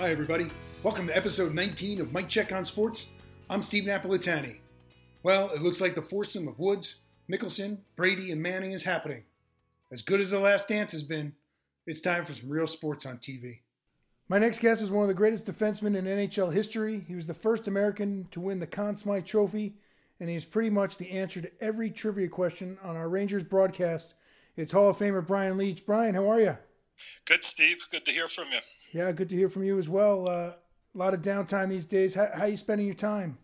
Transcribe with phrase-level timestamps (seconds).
[0.00, 0.46] Hi, everybody.
[0.82, 3.08] Welcome to episode 19 of Mike Check on Sports.
[3.50, 4.56] I'm Steve Napolitani.
[5.22, 6.94] Well, it looks like the foursome of Woods,
[7.30, 9.24] Mickelson, Brady, and Manning is happening.
[9.92, 11.34] As good as The Last Dance has been,
[11.86, 13.58] it's time for some real sports on TV.
[14.26, 17.04] My next guest is one of the greatest defensemen in NHL history.
[17.06, 19.74] He was the first American to win the Conn Smythe Trophy,
[20.18, 24.14] and he is pretty much the answer to every trivia question on our Rangers broadcast.
[24.56, 25.84] It's Hall of Famer Brian Leetch.
[25.84, 26.56] Brian, how are you?
[27.26, 27.86] Good, Steve.
[27.90, 28.60] Good to hear from you.
[28.92, 30.28] Yeah, good to hear from you as well.
[30.28, 30.52] Uh,
[30.94, 32.14] a lot of downtime these days.
[32.14, 33.38] How, how are you spending your time?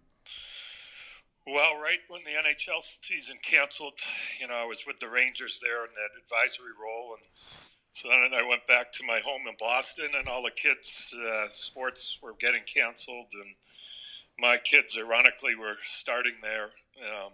[1.47, 4.01] Well, right when the NHL season canceled,
[4.41, 7.23] you know, I was with the Rangers there in that advisory role, and
[7.93, 11.47] so then I went back to my home in Boston, and all the kids' uh,
[11.53, 13.55] sports were getting canceled, and
[14.37, 16.71] my kids, ironically, were starting their
[17.07, 17.33] um,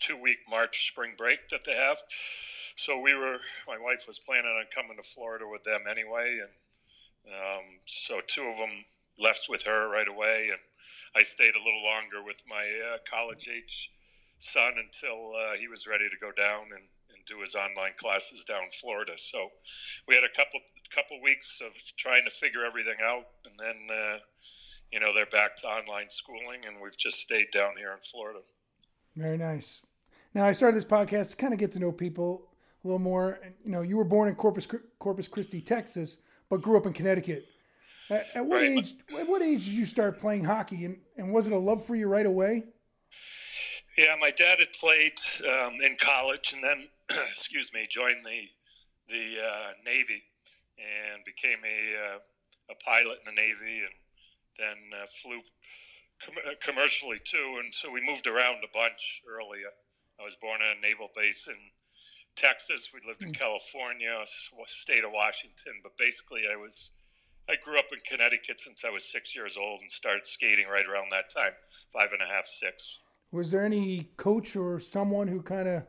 [0.00, 1.98] two-week March spring break that they have.
[2.76, 6.50] So we were, my wife was planning on coming to Florida with them anyway, and
[7.28, 8.84] um, so two of them
[9.18, 10.60] left with her right away, and
[11.14, 13.90] I stayed a little longer with my uh, college age
[14.38, 18.44] son until uh, he was ready to go down and, and do his online classes
[18.44, 19.12] down in Florida.
[19.16, 19.50] So
[20.06, 20.60] we had a couple
[20.94, 24.18] couple weeks of trying to figure everything out, and then uh,
[24.92, 28.40] you know they're back to online schooling, and we've just stayed down here in Florida.
[29.16, 29.80] Very nice.
[30.34, 32.48] Now I started this podcast to kind of get to know people
[32.84, 33.40] a little more.
[33.42, 36.92] And, You know, you were born in Corpus Corpus Christi, Texas, but grew up in
[36.92, 37.46] Connecticut.
[38.08, 38.78] At, at what right.
[38.78, 38.94] age?
[39.18, 41.94] At what age did you start playing hockey, and, and was it a love for
[41.94, 42.64] you right away?
[43.98, 46.88] Yeah, my dad had played um, in college, and then,
[47.30, 48.48] excuse me, joined the
[49.08, 50.24] the uh, Navy
[50.78, 52.18] and became a uh,
[52.70, 53.94] a pilot in the Navy, and
[54.58, 55.40] then uh, flew
[56.24, 57.58] com- uh, commercially too.
[57.62, 59.60] And so we moved around a bunch early.
[60.20, 61.56] I was born on a naval base in
[62.36, 62.90] Texas.
[62.92, 63.34] We lived in hmm.
[63.34, 64.22] California,
[64.66, 66.90] state of Washington, but basically I was
[67.48, 70.84] I grew up in Connecticut since I was six years old and started skating right
[70.84, 71.52] around that time,
[71.92, 72.98] five and a half, six.
[73.30, 75.82] Was there any coach or someone who kind of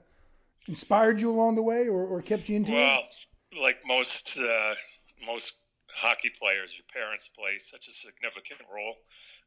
[0.67, 3.15] inspired you along the way, or, or kept you into well, it?
[3.53, 4.75] Well, like most uh,
[5.25, 5.53] most
[5.95, 8.95] hockey players, your parents play such a significant role.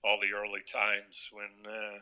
[0.02, 1.98] All the early times when uh,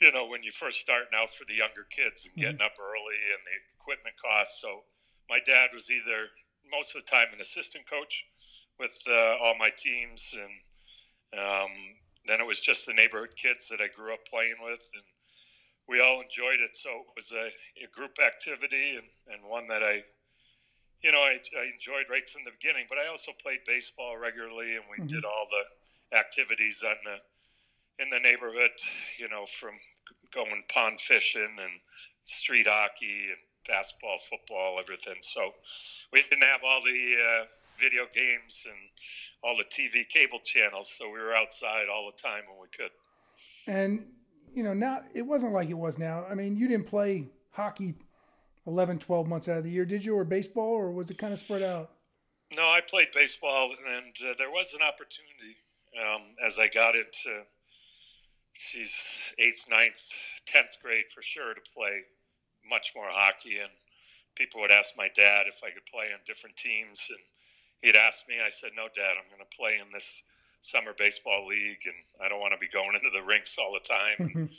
[0.00, 2.66] you know when you first starting out for the younger kids and getting mm-hmm.
[2.66, 4.62] up early and the equipment costs.
[4.62, 4.86] So
[5.28, 6.30] my dad was either
[6.70, 8.26] most of the time an assistant coach
[8.78, 10.62] with uh, all my teams, and
[11.38, 15.04] um, then it was just the neighborhood kids that I grew up playing with, and
[15.88, 16.74] we all enjoyed it.
[16.74, 17.50] So it was a,
[17.82, 20.02] a group activity and, and one that I,
[21.02, 22.86] you know, I, I, enjoyed right from the beginning.
[22.88, 25.10] But I also played baseball regularly, and we mm-hmm.
[25.10, 27.18] did all the activities on the
[28.02, 28.70] in the neighborhood.
[29.18, 29.74] You know, from
[30.32, 31.82] going pond fishing and
[32.22, 35.16] street hockey and basketball, football, everything.
[35.22, 35.52] So
[36.12, 37.44] we didn't have all the uh,
[37.80, 38.76] video games and
[39.42, 42.90] all the TV cable channels, so we were outside all the time when we could.
[43.66, 44.06] And
[44.54, 46.26] you know, now it wasn't like it was now.
[46.30, 47.94] I mean, you didn't play hockey
[48.66, 51.32] 11, 12 months out of the year, did you, or baseball, or was it kind
[51.32, 51.90] of spread out?
[52.54, 55.56] No, I played baseball, and uh, there was an opportunity
[55.98, 57.44] um, as I got into
[58.52, 60.02] she's eighth, ninth,
[60.46, 62.02] tenth grade for sure to play
[62.68, 63.58] much more hockey.
[63.58, 63.70] And
[64.34, 67.18] people would ask my dad if I could play on different teams, and
[67.82, 68.36] he'd ask me.
[68.44, 70.22] I said, "No, Dad, I'm going to play in this
[70.60, 73.86] summer baseball league, and I don't want to be going into the rinks all the
[73.86, 74.44] time." Mm-hmm.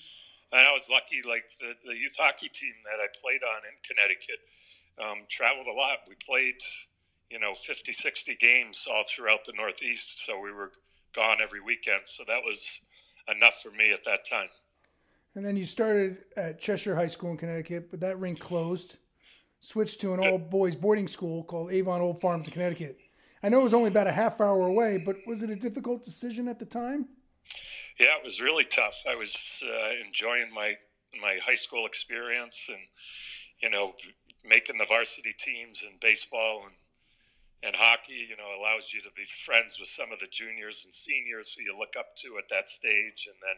[0.53, 3.73] And I was lucky, like the, the youth hockey team that I played on in
[3.81, 4.37] Connecticut
[5.01, 6.05] um, traveled a lot.
[6.07, 6.61] We played,
[7.31, 10.71] you know, 50, 60 games all throughout the Northeast, so we were
[11.15, 12.01] gone every weekend.
[12.05, 12.79] So that was
[13.27, 14.49] enough for me at that time.
[15.35, 18.97] And then you started at Cheshire High School in Connecticut, but that rink closed.
[19.59, 22.99] Switched to an all boys boarding school called Avon Old Farms in Connecticut.
[23.41, 26.03] I know it was only about a half hour away, but was it a difficult
[26.03, 27.07] decision at the time?
[27.99, 29.03] Yeah, it was really tough.
[29.09, 30.75] I was uh, enjoying my
[31.21, 32.79] my high school experience and
[33.59, 33.93] you know
[34.43, 36.73] making the varsity teams in baseball and
[37.63, 40.93] and hockey, you know, allows you to be friends with some of the juniors and
[40.93, 43.55] seniors who you look up to at that stage, and then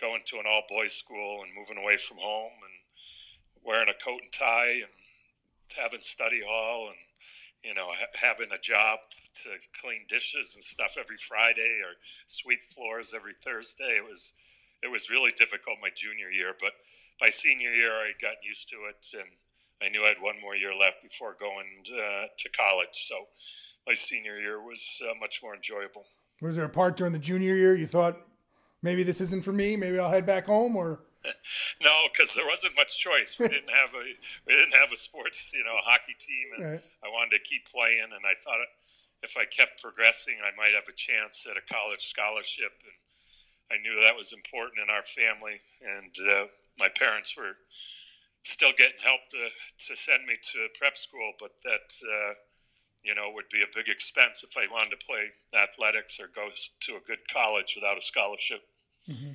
[0.00, 2.74] going to an all boys school and moving away from home and
[3.64, 4.92] wearing a coat and tie and
[5.76, 6.98] having study hall and
[7.62, 8.98] you know ha- having a job
[9.34, 9.50] to
[9.80, 13.98] clean dishes and stuff every Friday or sweep floors every Thursday.
[13.98, 14.32] It was
[14.82, 16.72] it was really difficult my junior year, but
[17.18, 19.30] by senior year I got used to it and
[19.82, 23.08] I knew I had one more year left before going uh, to college.
[23.08, 23.26] So
[23.86, 26.04] my senior year was uh, much more enjoyable.
[26.40, 28.18] Was there a part during the junior year you thought
[28.84, 29.76] maybe this isn't for me?
[29.76, 31.00] Maybe I'll head back home, or
[31.82, 33.36] no, because there wasn't much choice.
[33.38, 34.04] We didn't have a
[34.46, 36.82] we didn't have a sports you know hockey team, and right.
[37.02, 38.12] I wanted to keep playing.
[38.14, 38.60] And I thought
[39.24, 42.76] if I kept progressing, I might have a chance at a college scholarship.
[42.84, 42.94] And
[43.72, 45.64] I knew that was important in our family.
[45.80, 46.46] And uh,
[46.78, 47.56] my parents were
[48.44, 49.48] still getting help to,
[49.88, 52.34] to send me to prep school, but that, uh,
[53.02, 56.52] you know, would be a big expense if I wanted to play athletics or go
[56.52, 58.60] to a good college without a scholarship.
[59.08, 59.30] Mm-hmm.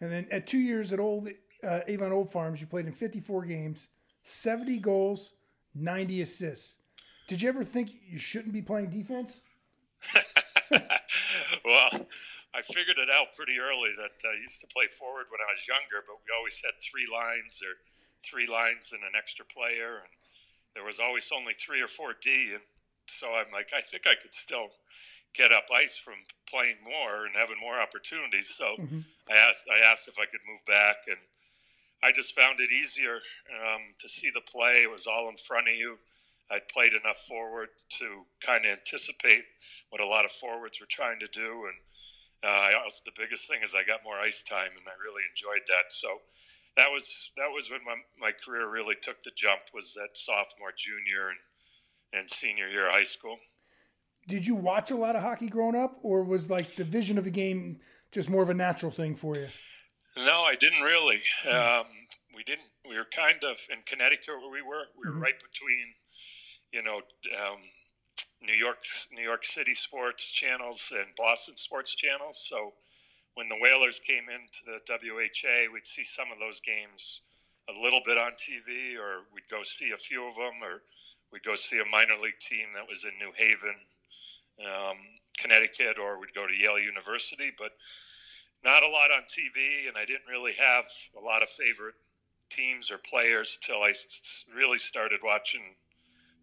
[0.00, 1.28] And then at two years at Old
[1.64, 3.88] uh, Avon Old Farms, you played in 54 games,
[4.24, 5.32] 70 goals,
[5.74, 6.76] 90 assists.
[7.26, 9.40] Did you ever think you shouldn't be playing defense?
[10.70, 12.06] well,
[12.54, 15.66] I figured it out pretty early that I used to play forward when I was
[15.66, 17.76] younger, but we always had three lines or
[18.24, 20.12] three lines and an extra player, and
[20.74, 22.52] there was always only three or four D.
[22.54, 22.62] And
[23.06, 24.70] so I'm like, I think I could still
[25.34, 26.14] get up ice from
[26.48, 28.54] playing more and having more opportunities.
[28.54, 29.00] So mm-hmm.
[29.30, 31.18] I asked, I asked if I could move back, and
[32.02, 33.20] I just found it easier
[33.50, 34.82] um, to see the play.
[34.82, 35.98] It was all in front of you.
[36.50, 39.44] I'd played enough forward to kind of anticipate
[39.90, 41.74] what a lot of forwards were trying to do, and
[42.44, 45.66] uh, also, the biggest thing is I got more ice time, and I really enjoyed
[45.66, 45.90] that.
[45.90, 46.22] So
[46.76, 49.62] that was that was when my, my career really took the jump.
[49.72, 51.40] Was that sophomore, junior, and
[52.12, 53.38] and senior year of high school.
[54.26, 57.24] Did you watch a lot of hockey growing up, or was like the vision of
[57.24, 57.80] the game
[58.12, 59.48] just more of a natural thing for you?
[60.16, 61.20] No, I didn't really.
[61.48, 61.84] Um,
[62.34, 62.68] we didn't.
[62.88, 64.84] We were kind of in Connecticut where we were.
[64.98, 65.22] We were mm-hmm.
[65.22, 65.94] right between,
[66.72, 67.02] you know,
[67.38, 67.58] um,
[68.42, 68.78] New York
[69.12, 72.44] New York City sports channels and Boston sports channels.
[72.48, 72.74] So
[73.34, 77.20] when the Whalers came into the WHA, we'd see some of those games
[77.68, 80.82] a little bit on TV, or we'd go see a few of them, or
[81.32, 83.76] we'd go see a minor league team that was in New Haven,
[84.60, 84.96] um,
[85.38, 87.52] Connecticut, or we'd go to Yale University.
[87.56, 87.72] But
[88.64, 90.84] not a lot on TV, and I didn't really have
[91.16, 91.94] a lot of favorite
[92.50, 93.92] teams or players till I
[94.54, 95.60] really started watching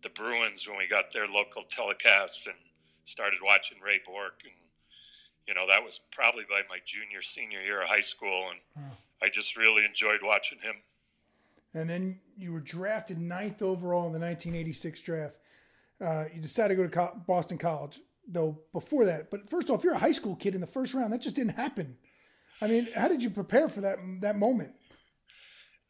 [0.04, 2.56] the Bruins when we got their local telecasts and
[3.06, 4.42] started watching Ray Bourque.
[4.44, 4.54] And,
[5.48, 8.50] you know, that was probably by my junior, senior year of high school.
[8.51, 8.86] And
[9.21, 10.75] I just really enjoyed watching him.
[11.74, 15.36] And then you were drafted ninth overall in the 1986 draft.
[16.01, 19.30] Uh, you decided to go to Boston College, though, before that.
[19.31, 21.13] But first off, you're a high school kid in the first round.
[21.13, 21.98] That just didn't happen.
[22.62, 24.72] I mean, how did you prepare for that that moment?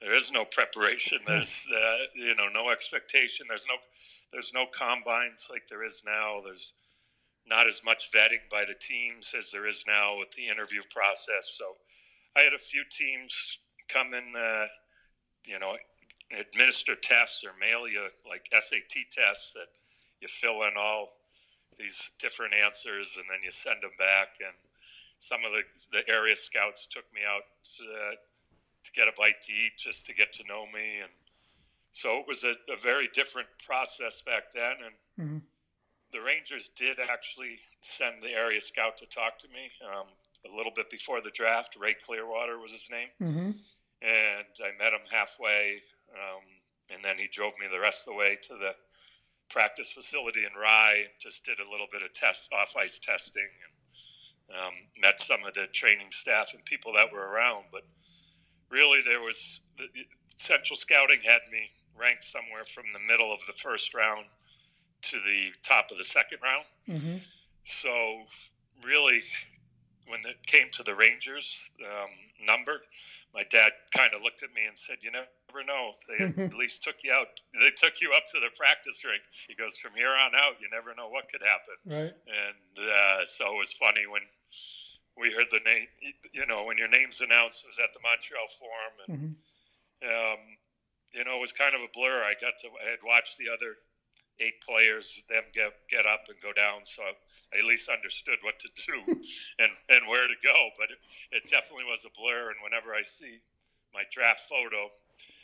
[0.02, 1.20] There is no preparation.
[1.28, 3.46] There's uh, you know no expectation.
[3.48, 3.76] There's no
[4.32, 6.42] there's no combines like there is now.
[6.44, 6.74] There's
[7.46, 11.56] not as much vetting by the teams as there is now with the interview process.
[11.58, 11.76] So
[12.36, 13.60] I had a few teams
[13.90, 14.68] come in, uh,
[15.46, 15.76] you know,
[16.38, 19.68] administer tests or mail you like SAT tests that
[20.24, 21.20] you fill in all
[21.78, 24.40] these different answers and then you send them back.
[24.40, 24.56] And
[25.20, 27.44] some of the, the area scouts took me out
[27.78, 28.16] to,
[28.88, 31.04] to get a bite to eat just to get to know me.
[31.04, 31.12] And
[31.92, 34.76] so it was a, a very different process back then.
[34.80, 35.38] And mm-hmm.
[36.14, 40.08] the Rangers did actually send the area scout to talk to me um,
[40.50, 41.76] a little bit before the draft.
[41.80, 43.12] Ray Clearwater was his name.
[43.22, 43.52] Mm-hmm.
[44.02, 45.84] And I met him halfway.
[46.14, 46.44] Um,
[46.94, 48.76] and then he drove me the rest of the way to the
[49.50, 51.06] practice facility in Rye.
[51.20, 53.50] Just did a little bit of test, off ice testing,
[54.50, 57.66] and um, met some of the training staff and people that were around.
[57.72, 57.84] But
[58.70, 59.86] really, there was the,
[60.38, 64.26] Central Scouting had me ranked somewhere from the middle of the first round
[65.04, 66.66] to the top of the second round.
[66.90, 67.18] Mm-hmm.
[67.66, 68.24] So,
[68.84, 69.22] really,
[70.08, 72.12] when it came to the Rangers um,
[72.46, 72.82] number,
[73.34, 75.94] my dad kind of looked at me and said, "You never know.
[76.08, 77.28] They at least took you out.
[77.54, 80.70] They took you up to the practice rink." He goes, "From here on out, you
[80.72, 82.14] never know what could happen." Right.
[82.30, 84.22] And uh, so it was funny when
[85.18, 85.88] we heard the name.
[86.32, 90.06] You know, when your name's announced, it was at the Montreal Forum, and mm-hmm.
[90.06, 90.42] um,
[91.14, 92.22] you know, it was kind of a blur.
[92.22, 93.82] I got to, I had watched the other
[94.40, 97.14] eight players, them get get up and go down, so I
[97.58, 98.98] at least understood what to do
[99.62, 100.74] and and where to go.
[100.78, 101.00] But it,
[101.32, 102.50] it, definitely was a blur.
[102.50, 103.42] And whenever I see
[103.94, 104.92] my draft photo,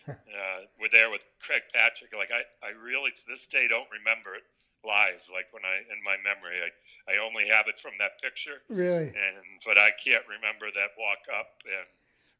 [0.09, 2.13] uh, we're there with Craig Patrick.
[2.13, 4.45] Like I, I really to this day don't remember it
[4.83, 5.21] live.
[5.31, 6.69] Like when I in my memory, I
[7.09, 8.65] I only have it from that picture.
[8.69, 9.11] Really.
[9.13, 11.87] And but I can't remember that walk up and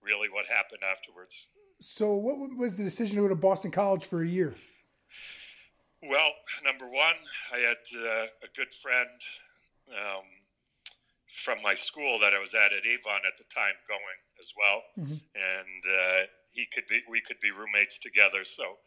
[0.02, 1.48] really what happened afterwards.
[1.82, 4.56] So, what was the decision to go to Boston College for a year?
[6.02, 6.32] Well,
[6.64, 7.16] number one,
[7.54, 9.10] I had uh, a good friend
[9.92, 10.26] um,
[11.34, 14.84] from my school that I was at at Avon at the time going as well,
[14.98, 15.20] mm-hmm.
[15.36, 18.44] and uh, he could be we could be roommates together.
[18.44, 18.84] So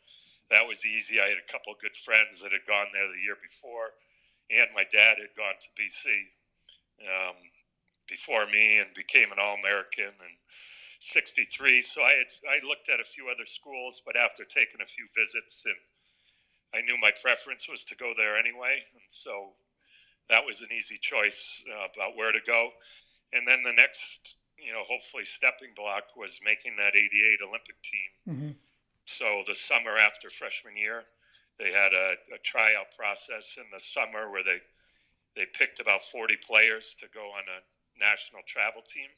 [0.50, 1.20] that was easy.
[1.20, 3.96] I had a couple of good friends that had gone there the year before,
[4.50, 6.36] and my dad had gone to BC
[7.02, 7.36] um,
[8.08, 10.36] before me and became an All American and
[11.00, 11.82] 63.
[11.82, 15.08] So I had I looked at a few other schools, but after taking a few
[15.16, 15.80] visits, and
[16.74, 18.84] I knew my preference was to go there anyway.
[18.94, 19.58] And so
[20.28, 22.70] that was an easy choice uh, about where to go.
[23.32, 28.10] And then the next, you know, hopefully stepping block was making that 88 Olympic team.
[28.28, 28.50] Mm-hmm.
[29.04, 31.04] So the summer after freshman year,
[31.58, 34.58] they had a, a, tryout process in the summer where they
[35.36, 37.64] they picked about 40 players to go on a
[37.98, 39.08] national travel team,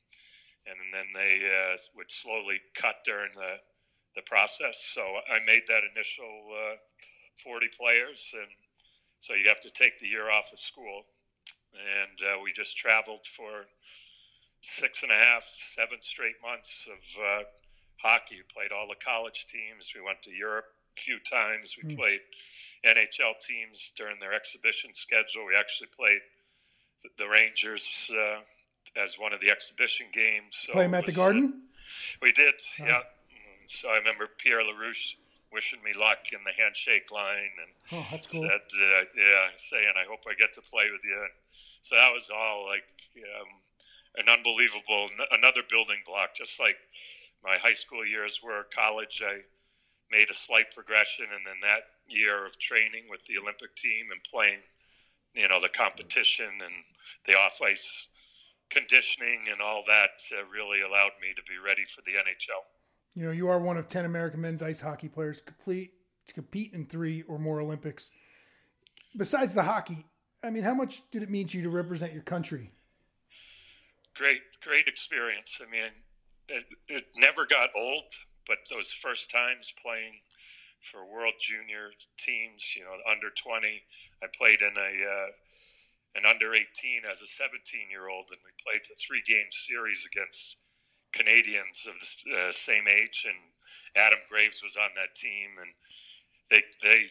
[0.67, 3.59] and then they uh, would slowly cut during the
[4.15, 4.79] the process.
[4.95, 6.77] So I made that initial uh,
[7.43, 8.51] 40 players, and
[9.25, 11.07] so you have to take the year off of school,
[11.73, 13.65] and uh, we just traveled for
[14.61, 17.43] six and a half, seven straight months of uh,
[18.03, 18.37] hockey.
[18.37, 19.93] We played all the college teams.
[19.97, 21.75] We went to Europe a few times.
[21.83, 21.97] We mm.
[21.97, 22.21] played
[22.85, 25.47] NHL teams during their exhibition schedule.
[25.47, 26.21] We actually played
[27.03, 28.45] the, the Rangers uh,
[28.95, 30.67] as one of the exhibition games.
[30.67, 31.63] So Play them at was, the Garden?
[31.65, 32.85] Uh, we did, oh.
[32.85, 33.01] yeah.
[33.33, 35.17] Mm, so I remember Pierre LaRouche
[35.55, 38.43] wishing me luck in the handshake line and oh, that's cool.
[38.43, 41.15] said, uh, yeah, saying, I hope I get to play with you.
[41.15, 41.35] And
[41.81, 42.85] so that was all like
[43.23, 43.63] um,
[44.17, 46.77] an unbelievable, another building block, just like
[47.43, 48.67] my high school years were.
[48.75, 49.47] College, I
[50.11, 54.21] made a slight progression, and then that year of training with the Olympic team and
[54.25, 54.61] playing,
[55.35, 56.85] you know, the competition and
[57.27, 58.07] the off ice
[58.71, 62.65] conditioning and all that uh, really allowed me to be ready for the NHL.
[63.15, 65.93] You know, you are one of 10 American men's ice hockey players complete
[66.27, 68.11] to compete in three or more Olympics.
[69.17, 70.07] Besides the hockey,
[70.43, 72.73] I mean, how much did it mean to you to represent your country?
[74.15, 75.61] Great, great experience.
[75.65, 75.91] I mean,
[76.49, 78.05] it, it never got old,
[78.47, 80.21] but those first times playing
[80.83, 83.83] for World Junior teams, you know, under 20,
[84.23, 85.27] I played in a uh,
[86.15, 90.07] an under 18 as a 17 year old, and we played the three game series
[90.07, 90.57] against
[91.15, 91.95] Canadians of
[92.27, 93.39] the uh, same age, and
[93.95, 95.71] Adam Graves was on that team, and
[96.51, 97.07] they they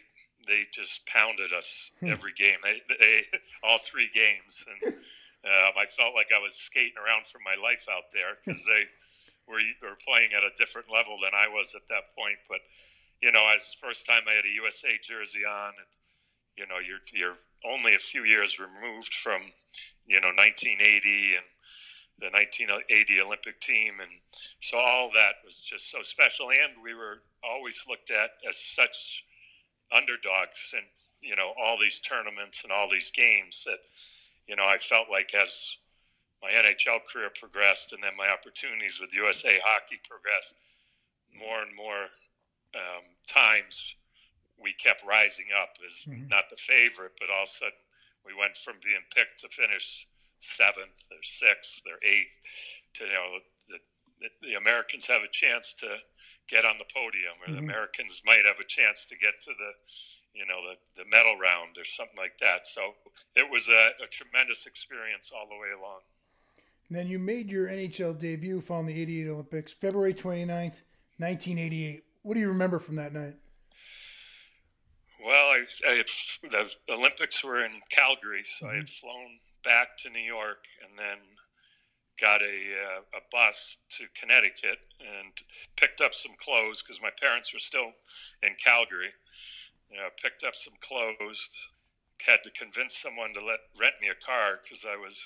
[0.47, 2.11] they just pounded us hmm.
[2.11, 2.59] every game.
[2.63, 3.23] They, they,
[3.63, 7.87] all three games, and um, I felt like I was skating around for my life
[7.87, 8.91] out there because they
[9.47, 12.43] were were playing at a different level than I was at that point.
[12.47, 12.59] But
[13.21, 15.91] you know, as first time I had a USA jersey on, and
[16.57, 19.41] you know, you're you're only a few years removed from,
[20.05, 21.45] you know, 1980 and
[22.19, 23.99] the 1980 Olympic team.
[23.99, 24.21] And
[24.59, 26.49] so all that was just so special.
[26.49, 29.25] And we were always looked at as such
[29.91, 30.85] underdogs and,
[31.21, 33.79] you know, all these tournaments and all these games that,
[34.47, 35.77] you know, I felt like as
[36.41, 40.55] my NHL career progressed and then my opportunities with USA Hockey progressed,
[41.31, 42.11] more and more
[42.75, 43.95] um, times
[44.61, 46.27] we kept rising up as mm-hmm.
[46.27, 47.83] not the favorite, but all of a sudden
[48.25, 50.07] we went from being picked to finish
[50.43, 52.37] seventh or sixth or eighth
[52.95, 53.39] to you know
[54.19, 55.97] the, the Americans have a chance to
[56.47, 57.55] get on the podium, or mm-hmm.
[57.55, 59.71] the Americans might have a chance to get to the
[60.33, 62.67] you know the, the medal round or something like that.
[62.67, 62.95] So
[63.35, 66.01] it was a, a tremendous experience all the way along.
[66.89, 70.83] And then you made your NHL debut following the 88 Olympics, February 29th,
[71.17, 72.03] 1988.
[72.23, 73.35] What do you remember from that night?
[75.23, 76.07] Well, I, I had,
[76.51, 78.73] the Olympics were in Calgary, so mm-hmm.
[78.73, 79.07] I had mm-hmm.
[79.07, 81.17] flown back to New York and then
[82.19, 85.33] got a, uh, a bus to Connecticut and
[85.75, 87.91] picked up some clothes because my parents were still
[88.43, 89.13] in Calgary.
[89.89, 91.49] You know, picked up some clothes,
[92.25, 95.17] had to convince someone to let rent me a car because I was,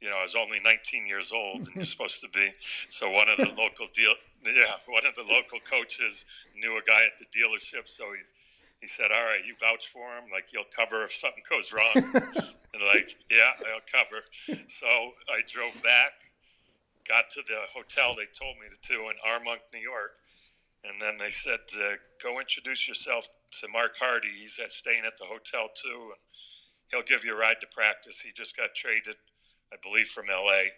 [0.00, 2.52] you know, I was only 19 years old and you're supposed to be.
[2.88, 4.14] So one of the local deal,
[4.44, 6.24] yeah, one of the local coaches
[6.56, 8.32] knew a guy at the dealership, so he's
[8.80, 10.30] he said, "All right, you vouch for him.
[10.32, 14.24] Like you'll cover if something goes wrong." and like, yeah, I'll cover.
[14.68, 14.86] So
[15.28, 16.32] I drove back,
[17.06, 20.16] got to the hotel they told me to in Armonk, New York,
[20.82, 23.28] and then they said, uh, "Go introduce yourself
[23.60, 24.32] to Mark Hardy.
[24.40, 26.20] He's at, staying at the hotel too, and
[26.90, 28.22] he'll give you a ride to practice.
[28.22, 29.16] He just got traded,
[29.72, 30.72] I believe, from L.A."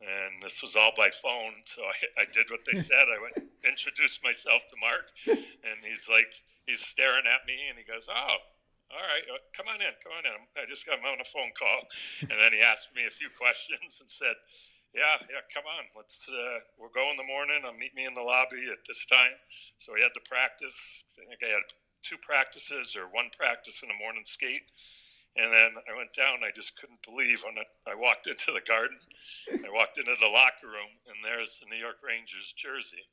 [0.00, 1.60] and this was all by phone.
[1.66, 3.04] So I, I did what they said.
[3.12, 6.32] I went introduced myself to Mark, and he's like,
[6.66, 8.36] he's staring at me and he goes, "Oh,
[8.90, 10.50] all right, uh, come on in, come on in.
[10.58, 11.86] I just got him on a phone call."
[12.30, 14.36] And then he asked me a few questions and said,
[14.94, 15.90] "Yeah, yeah, come on.
[15.96, 17.62] Let's uh, we'll go in the morning.
[17.64, 19.38] I'll meet me in the lobby at this time."
[19.78, 21.04] So he had to practice.
[21.16, 21.66] I think I had
[22.02, 24.72] two practices or one practice in the morning skate.
[25.36, 26.42] And then I went down.
[26.42, 28.98] I just couldn't believe when I walked into the garden.
[29.46, 33.06] I walked into the locker room, and there's the New York Rangers jersey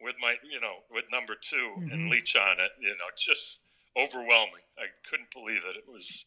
[0.00, 1.92] with my, you know, with number 2 mm-hmm.
[1.92, 2.72] and Leetch on it.
[2.80, 3.60] You know, just
[3.96, 4.66] overwhelming.
[4.78, 5.76] I couldn't believe it.
[5.76, 6.26] It was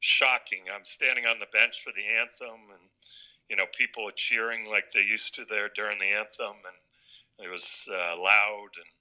[0.00, 0.70] shocking.
[0.72, 2.92] I'm standing on the bench for the anthem, and
[3.48, 6.76] you know, people are cheering like they used to there during the anthem, and
[7.38, 8.92] it was uh, loud and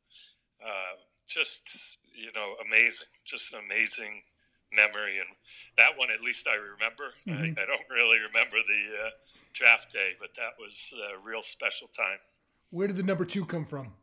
[0.64, 0.96] uh,
[1.28, 3.12] just, you know, amazing.
[3.26, 4.24] Just an amazing
[4.72, 5.36] memory, and
[5.78, 7.16] that one at least I remember.
[7.28, 7.60] Mm-hmm.
[7.60, 9.10] I, I, don't really remember the uh,
[9.54, 12.20] draft day, but that was a real special time.
[12.70, 13.94] Where did the number two come from?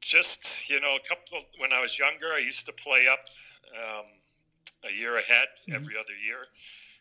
[0.00, 1.46] Just you know, a couple.
[1.58, 3.26] When I was younger, I used to play up
[3.72, 4.06] um,
[4.88, 5.74] a year ahead mm-hmm.
[5.74, 6.48] every other year,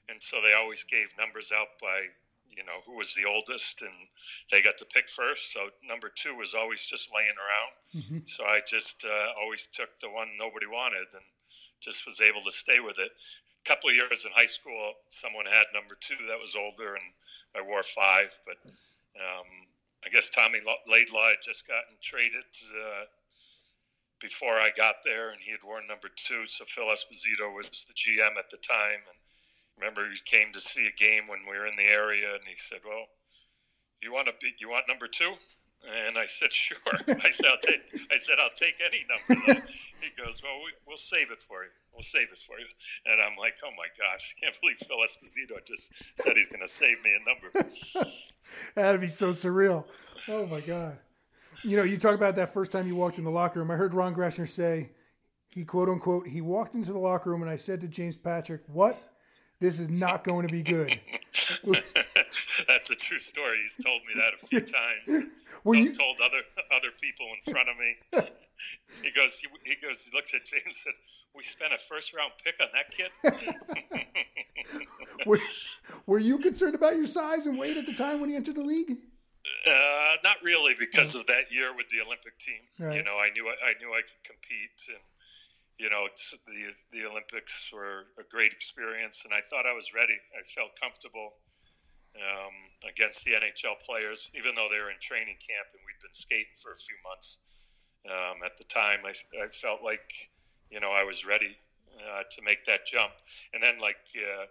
[0.09, 2.13] and so they always gave numbers out by
[2.49, 4.09] you know who was the oldest, and
[4.51, 5.51] they got to pick first.
[5.53, 7.73] So number two was always just laying around.
[7.95, 8.27] Mm-hmm.
[8.27, 11.25] So I just uh, always took the one nobody wanted, and
[11.79, 13.11] just was able to stay with it.
[13.63, 17.13] A couple of years in high school, someone had number two that was older, and
[17.55, 18.37] I wore five.
[18.45, 18.57] But
[19.17, 19.70] um,
[20.05, 23.05] I guess Tommy Laidlaw had just gotten traded uh,
[24.19, 26.47] before I got there, and he had worn number two.
[26.47, 29.19] So Phil Esposito was the GM at the time, and
[29.77, 32.57] remember he came to see a game when we were in the area, and he
[32.57, 33.13] said, "Well,
[34.01, 35.35] you want to be, you want number two?
[35.83, 39.61] And I said, "Sure." I said, "I'll take." I said, "I'll take any number." Though.
[39.99, 41.69] He goes, "Well, we, will save it for you.
[41.93, 42.67] We'll save it for you."
[43.05, 46.61] And I'm like, "Oh my gosh, I can't believe Phil Esposito just said he's going
[46.61, 48.11] to save me a number."
[48.75, 49.85] That'd be so surreal.
[50.27, 50.97] Oh my god.
[51.63, 53.71] You know, you talk about that first time you walked in the locker room.
[53.71, 54.89] I heard Ron Greschner say,
[55.49, 58.61] he quote unquote, he walked into the locker room and I said to James Patrick,
[58.67, 59.01] "What?
[59.59, 60.99] This is not going to be good."
[62.67, 63.59] That's a true story.
[63.63, 65.31] He's told me that a few times.
[65.63, 65.93] Were you...
[65.93, 66.41] told other
[66.75, 67.95] other people in front of me.
[69.03, 70.93] he goes, he, he, goes, he looks at James and said,
[71.35, 73.11] "We spent a first round pick on that kid."
[75.25, 75.39] were,
[76.05, 78.63] were you concerned about your size and weight at the time when you entered the
[78.63, 78.97] league?
[79.65, 82.61] Uh, not really, because of that year with the Olympic team.
[82.77, 82.97] Right.
[82.97, 85.01] You know, I knew I, I knew I could compete, and
[85.77, 86.07] you know,
[86.45, 90.21] the the Olympics were a great experience, and I thought I was ready.
[90.33, 91.41] I felt comfortable
[92.15, 96.15] um, against the NHL players, even though they were in training camp and we'd been
[96.15, 97.39] skating for a few months.
[98.03, 100.33] Um, at the time, I, I, felt like,
[100.69, 101.61] you know, I was ready
[101.93, 103.13] uh, to make that jump.
[103.53, 104.49] And then, like uh,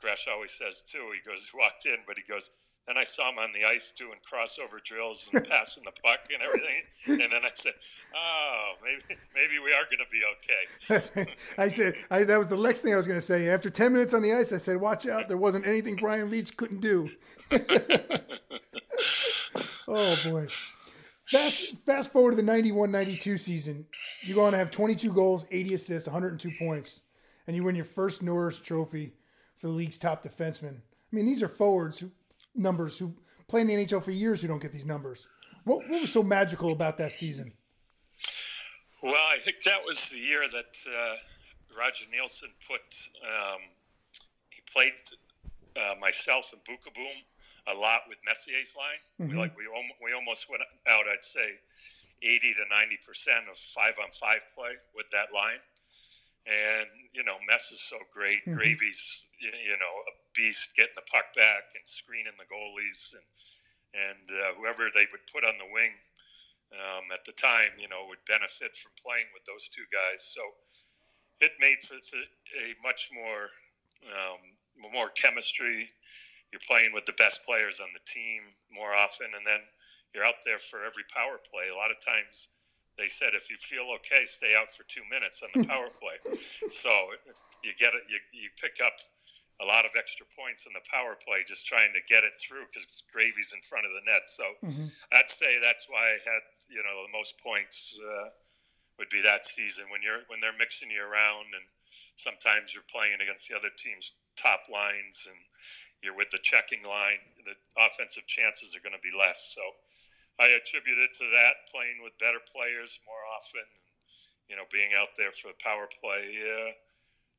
[0.00, 2.50] Gresh always says too, he goes, he walked in, but he goes,
[2.88, 6.42] then I saw him on the ice doing crossover drills and passing the puck and
[6.42, 6.82] everything.
[7.06, 7.74] And then I said,
[8.16, 10.22] "Oh, maybe maybe we are going to be
[11.14, 11.26] okay."
[11.58, 13.48] I said I, that was the next thing I was going to say.
[13.48, 15.28] After ten minutes on the ice, I said, "Watch out!
[15.28, 17.10] There wasn't anything Brian Leetch couldn't do."
[19.86, 20.46] oh boy!
[21.26, 23.84] Fast fast forward to the 91-92 season.
[24.22, 27.02] You go on to have 22 goals, 80 assists, 102 points,
[27.46, 29.12] and you win your first Norris Trophy
[29.58, 30.76] for the league's top defenseman.
[30.76, 32.10] I mean, these are forwards who
[32.58, 33.14] numbers who
[33.48, 35.26] play in the NHL for years who don't get these numbers.
[35.64, 37.52] What, what was so magical about that season?
[39.02, 41.16] Well, I think that was the year that uh,
[41.76, 42.82] Roger Neilson put.
[43.22, 43.60] Um,
[44.50, 44.98] he played
[45.76, 47.22] uh, myself and Beukeboom
[47.68, 49.02] a lot with Messier's line.
[49.20, 49.36] Mm-hmm.
[49.36, 49.64] We, like we
[50.02, 51.04] we almost went out.
[51.06, 51.62] I'd say
[52.22, 55.62] eighty to ninety percent of five on five play with that line.
[56.48, 58.42] And you know, Mess is so great.
[58.42, 58.58] Mm-hmm.
[58.58, 63.26] Gravy's you know a beast getting the puck back and screening the goalies and
[63.96, 65.96] and uh, whoever they would put on the wing
[66.76, 70.20] um, at the time, you know, would benefit from playing with those two guys.
[70.20, 70.44] So
[71.40, 73.50] it made for, a much more
[74.06, 74.40] um,
[74.78, 75.90] more chemistry.
[76.52, 79.64] You're playing with the best players on the team more often, and then
[80.14, 81.68] you're out there for every power play.
[81.68, 82.48] A lot of times
[82.96, 86.20] they said if you feel okay, stay out for two minutes on the power play.
[86.70, 87.16] so
[87.64, 89.00] you get it, you, you pick up
[89.58, 92.70] a lot of extra points in the power play just trying to get it through
[92.70, 94.30] because Gravy's in front of the net.
[94.30, 94.94] So mm-hmm.
[95.10, 98.30] I'd say that's why I had you know the most points uh,
[98.98, 101.66] would be that season when you're when they're mixing you around and
[102.18, 105.38] sometimes you're playing against the other team's top lines and
[106.02, 107.22] you're with the checking line.
[107.42, 109.54] The offensive chances are going to be less.
[109.54, 109.62] So
[110.38, 113.66] I attribute it to that playing with better players more often,
[114.46, 116.74] you know, being out there for the power play uh,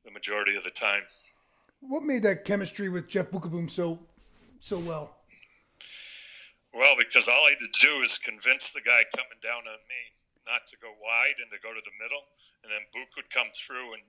[0.04, 1.04] the majority of the time.
[1.80, 3.98] What made that chemistry with Jeff Beukeboom so
[4.60, 5.16] so well?
[6.72, 10.14] Well, because all I had to do is convince the guy coming down on me
[10.46, 12.22] not to go wide and to go to the middle,
[12.62, 14.04] and then Book would come through and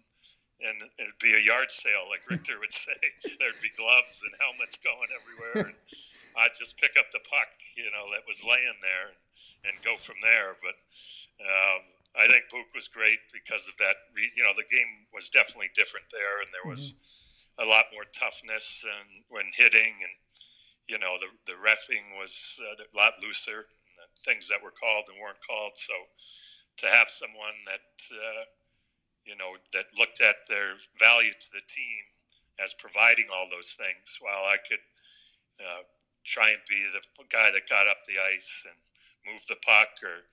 [0.62, 2.94] and it'd be a yard sale, like Richter would say.
[3.42, 5.74] There'd be gloves and helmets going everywhere.
[5.74, 5.78] And,
[6.38, 9.20] I'd just pick up the puck, you know, that was laying there and,
[9.68, 10.56] and go from there.
[10.64, 10.80] But
[11.44, 11.84] um,
[12.16, 14.00] I think Book was great because of that.
[14.16, 17.21] You know, the game was definitely different there, and there was mm-hmm.
[17.60, 20.16] A lot more toughness and when hitting, and
[20.88, 23.68] you know, the the refing was uh, a lot looser.
[24.26, 25.74] things that were called and weren't called.
[25.76, 25.94] So
[26.78, 28.44] to have someone that uh,
[29.26, 32.04] you know that looked at their value to the team
[32.62, 34.84] as providing all those things, while I could.
[35.62, 35.86] Uh,
[36.24, 37.02] try and be the
[37.34, 38.78] guy that got up the ice and
[39.26, 40.30] moved the puck or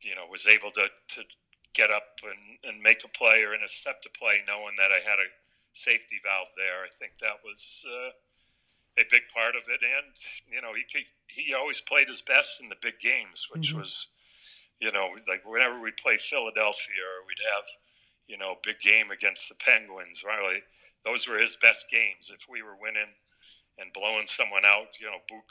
[0.00, 1.22] you know was able to, to
[1.74, 5.22] get up and, and make a play or intercept a play, knowing that I had
[5.22, 5.30] a
[5.72, 6.84] safety valve there.
[6.84, 8.12] I think that was uh,
[8.98, 9.80] a big part of it.
[9.82, 10.14] And
[10.50, 10.84] you know, he
[11.28, 13.80] he always played his best in the big games, which mm-hmm.
[13.80, 14.08] was,
[14.80, 17.66] you know, like whenever we played Philadelphia or we'd have,
[18.26, 20.22] you know, big game against the Penguins.
[20.24, 20.62] Really,
[21.04, 22.30] those were his best games.
[22.32, 23.14] If we were winning
[23.78, 25.46] and blowing someone out, you know, Book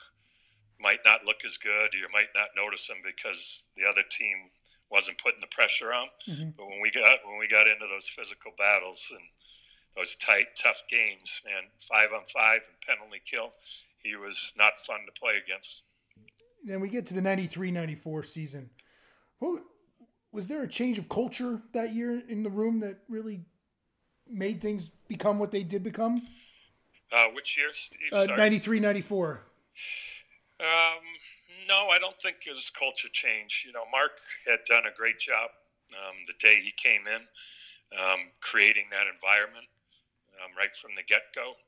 [0.80, 1.94] might not look as good.
[1.94, 4.50] You might not notice him because the other team
[4.90, 6.08] wasn't putting the pressure on.
[6.28, 6.58] Mm-hmm.
[6.58, 9.26] But when we got when we got into those physical battles and
[10.00, 13.52] those tight, tough games, man, five on five and penalty kill,
[14.02, 15.82] he was not fun to play against.
[16.64, 18.70] Then we get to the 93-94 season.
[19.40, 19.60] Well,
[20.32, 23.42] was there a change of culture that year in the room that really
[24.30, 26.22] made things become what they did become?
[27.12, 28.14] Uh, which year, Steve?
[28.14, 29.42] Uh, 93, 94.
[30.60, 30.68] Um,
[31.68, 33.64] no, I don't think it was culture change.
[33.66, 34.12] You know, Mark
[34.48, 35.50] had done a great job
[35.92, 37.22] um, the day he came in,
[37.98, 39.66] um, creating that environment
[40.40, 41.60] um, right from the get go.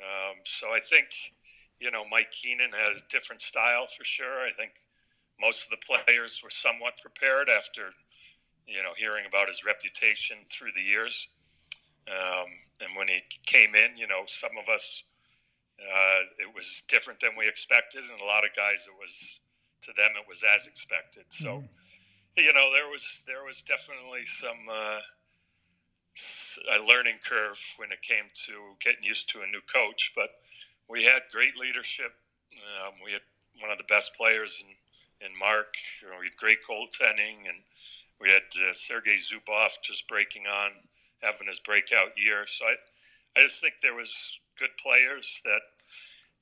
[0.00, 1.08] Um, so I think,
[1.78, 4.40] you know, Mike Keenan has a different style for sure.
[4.40, 4.72] I think
[5.40, 7.92] most of the players were somewhat prepared after,
[8.66, 11.28] you know, hearing about his reputation through the years.
[12.08, 12.48] Um,
[12.80, 15.04] and when he came in, you know, some of us,
[15.80, 19.40] uh, it was different than we expected, and a lot of guys, it was
[19.82, 21.24] to them, it was as expected.
[21.28, 22.40] So, mm-hmm.
[22.40, 25.00] you know, there was there was definitely some uh,
[26.68, 30.30] a learning curve when it came to getting used to a new coach, but
[30.88, 32.12] we had great leadership.
[32.52, 33.22] Um, we had
[33.60, 34.74] one of the best players in
[35.20, 35.74] in Mark.
[36.02, 37.62] You know, we had great goaltending, and
[38.20, 40.88] we had uh, Sergei Zubov just breaking on
[41.22, 42.46] having his breakout year.
[42.46, 42.74] So I,
[43.36, 45.60] I just think there was good players that,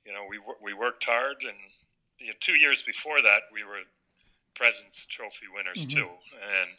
[0.06, 1.58] you know, we we worked hard, and
[2.18, 3.82] you know, two years before that we were
[4.54, 5.98] President's Trophy winners mm-hmm.
[5.98, 6.70] too, and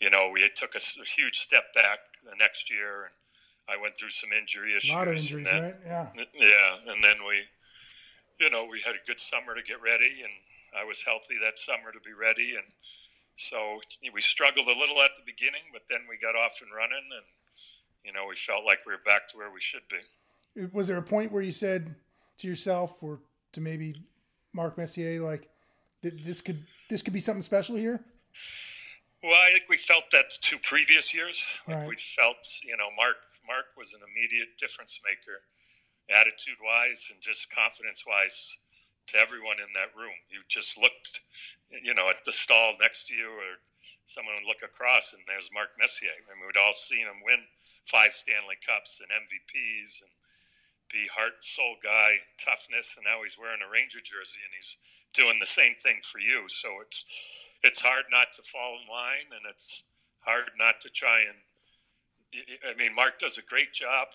[0.00, 3.14] you know we took a, a, huge step back the next year, and
[3.68, 4.90] I went through some injury issues.
[4.90, 5.76] A lot of injuries, then, right?
[5.84, 6.06] Yeah.
[6.34, 7.44] Yeah, and then we,
[8.40, 10.32] you know, we had a good summer to get ready, and
[10.78, 12.66] I was healthy that summer to be ready, and
[13.36, 13.80] so
[14.12, 17.26] we struggled a little at the beginning, but then we got off and running, and
[18.04, 20.62] you know we felt like we were back to where we should be.
[20.62, 21.94] Uh, was there a point where you said
[22.38, 23.20] to yourself, or
[23.52, 24.02] to maybe
[24.52, 25.48] Mark Messier, like
[26.02, 28.00] this could this could be something special here?
[29.22, 31.42] Well, I think we felt that the two previous years.
[31.66, 31.88] Like right.
[31.88, 35.42] we felt, you know, Mark Mark was an immediate difference maker,
[36.06, 38.54] attitude wise and just confidence wise
[39.08, 40.14] to everyone in that room.
[40.28, 41.24] You just looked,
[41.72, 43.58] you know, at the stall next to you, or
[44.04, 46.12] someone would look across, and there's Mark Messier.
[46.28, 47.48] I mean, we'd all seen him win
[47.88, 50.12] five Stanley Cups and MVPs, and
[50.92, 54.76] be heart and soul guy, toughness, and now he's wearing a Ranger jersey, and he's
[55.16, 56.48] doing the same thing for you.
[56.48, 57.04] So it's
[57.62, 59.84] it's hard not to fall in line, and it's
[60.20, 61.38] hard not to try and.
[62.60, 64.08] I mean, Mark does a great job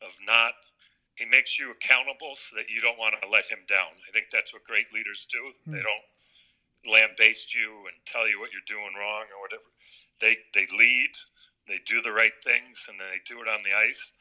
[0.00, 0.54] of not
[1.18, 3.98] he makes you accountable so that you don't want to let him down.
[4.06, 5.50] I think that's what great leaders do.
[5.66, 5.74] Mm.
[5.74, 6.06] They don't
[6.86, 9.66] lambaste you and tell you what you're doing wrong or whatever.
[10.22, 11.18] They they lead,
[11.66, 14.14] they do the right things, and then they do it on the ice.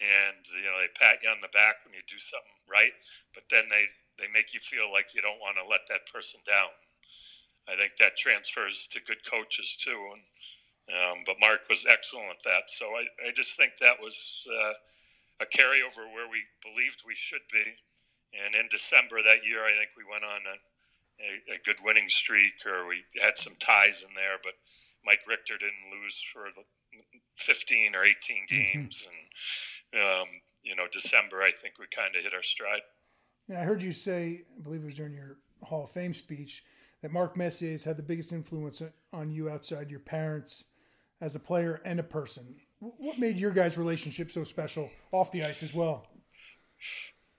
[0.00, 2.96] And you know they pat you on the back when you do something right,
[3.36, 6.40] but then they they make you feel like you don't want to let that person
[6.48, 6.72] down.
[7.68, 10.12] I think that transfers to good coaches too.
[10.12, 10.22] And
[10.88, 12.70] um, but Mark was excellent at that.
[12.70, 14.48] So I, I just think that was.
[14.48, 14.72] Uh,
[15.40, 17.78] a carryover where we believed we should be.
[18.34, 20.56] And in December that year, I think we went on a,
[21.22, 24.36] a, a, good winning streak, or we had some ties in there.
[24.42, 24.54] But
[25.04, 26.50] Mike Richter didn't lose for
[27.36, 28.54] 15 or 18 mm-hmm.
[28.54, 30.28] games, and um,
[30.62, 32.82] you know, December, I think we kind of hit our stride.
[33.48, 36.62] Yeah, I heard you say, I believe it was during your Hall of Fame speech,
[37.02, 38.82] that Mark Messier has had the biggest influence
[39.12, 40.64] on you outside your parents
[41.20, 42.56] as a player and a person.
[42.80, 46.06] What made your guys' relationship so special off the ice as well?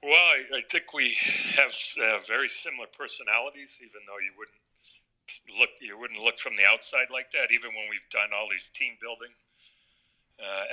[0.04, 1.15] Well, I, I think we
[1.56, 4.60] have uh, very similar personalities, even though you wouldn't
[5.60, 7.52] look you wouldn't look from the outside like that.
[7.52, 9.36] Even when we've done all these team building,
[10.39, 10.63] uh,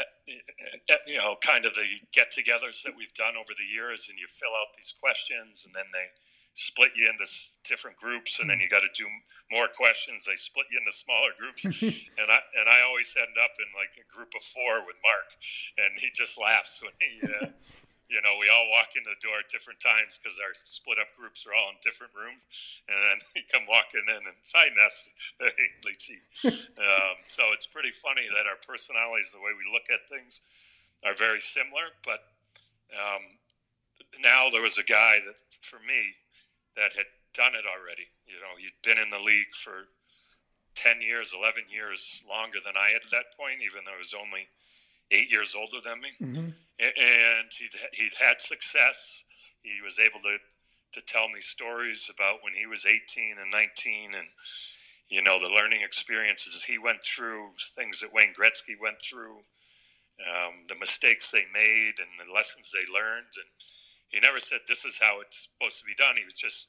[1.07, 4.55] you know, kind of the get-togethers that we've done over the years, and you fill
[4.55, 6.11] out these questions, and then they
[6.57, 7.29] split you into
[7.69, 9.05] different groups, and then you got to do
[9.53, 10.25] more questions.
[10.25, 11.65] They split you into smaller groups,
[12.19, 15.37] and I and I always end up in like a group of four with Mark,
[15.77, 17.21] and he just laughs when he.
[17.23, 17.53] Uh,
[18.07, 21.11] you know, we all walk in the door at different times because our split up
[21.19, 22.47] groups are all in different rooms.
[22.87, 25.11] And then he come walking in and sign us,
[26.47, 30.47] um, so it's pretty funny that our personalities, the way we look at things,
[31.03, 31.91] are very similar.
[32.07, 32.23] But
[32.95, 33.43] um,
[34.23, 36.15] now there was a guy that, for me,
[36.77, 38.09] that had done it already.
[38.27, 39.89] You know, he'd been in the league for
[40.77, 44.15] 10 years, 11 years longer than I had at that point, even though he was
[44.15, 44.49] only
[45.11, 46.13] eight years older than me.
[46.21, 46.51] Mm-hmm.
[46.79, 49.25] And he'd, he'd had success.
[49.63, 50.37] He was able to,
[50.93, 54.29] to tell me stories about when he was 18 and 19 and,
[55.09, 59.47] you know, the learning experiences he went through, things that Wayne Gretzky went through,
[60.21, 63.33] um, the mistakes they made and the lessons they learned.
[63.37, 63.49] And
[64.09, 66.17] he never said, this is how it's supposed to be done.
[66.17, 66.69] He was just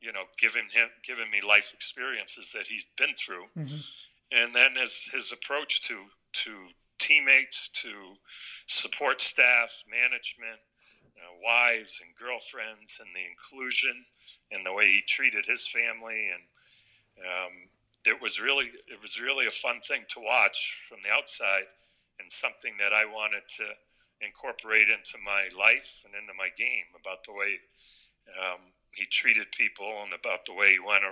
[0.00, 3.82] you know, giving him giving me life experiences that he's been through, mm-hmm.
[4.30, 6.04] and then his his approach to
[6.44, 8.14] to teammates, to
[8.66, 10.60] support staff, management,
[11.44, 14.04] wives and girlfriends, and the inclusion,
[14.50, 16.42] and the way he treated his family, and
[17.22, 17.52] um,
[18.04, 21.66] it was really it was really a fun thing to watch from the outside,
[22.20, 23.64] and something that I wanted to
[24.20, 27.60] incorporate into my life and into my game about the way
[28.34, 28.60] um,
[28.92, 31.04] he treated people and about the way he went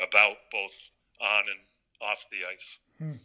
[0.00, 1.60] about both on and
[2.00, 2.78] off the ice.
[2.98, 3.18] Hmm.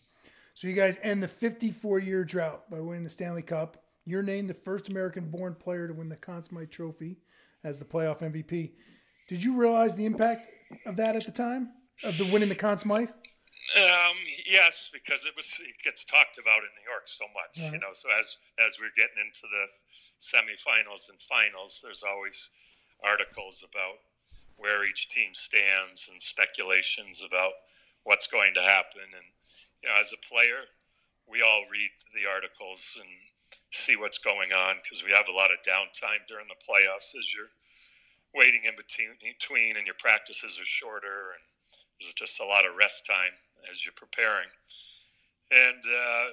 [0.53, 3.83] So you guys end the 54 year drought by winning the Stanley Cup.
[4.05, 7.17] You're named the first American born player to win the Conn Smythe Trophy
[7.63, 8.71] as the playoff MVP.
[9.27, 10.47] Did you realize the impact
[10.85, 11.71] of that at the time
[12.03, 13.09] of the winning the Conn Smythe?
[13.73, 17.79] Um, yes, because it was it gets talked about in New York so much, you
[17.81, 17.97] know.
[17.97, 19.65] So as as we're getting into the
[20.21, 22.53] semifinals and finals, there's always
[23.01, 24.05] articles about
[24.55, 27.57] where each team stands and speculations about
[28.05, 29.09] what's going to happen.
[29.09, 29.33] And
[29.81, 30.69] you know, as a player,
[31.25, 33.09] we all read the articles and
[33.73, 37.33] see what's going on because we have a lot of downtime during the playoffs as
[37.33, 37.51] you're
[38.29, 41.41] waiting in between, between and your practices are shorter and
[41.99, 43.33] there's just a lot of rest time
[43.69, 44.49] as you're preparing.
[45.51, 46.25] And uh,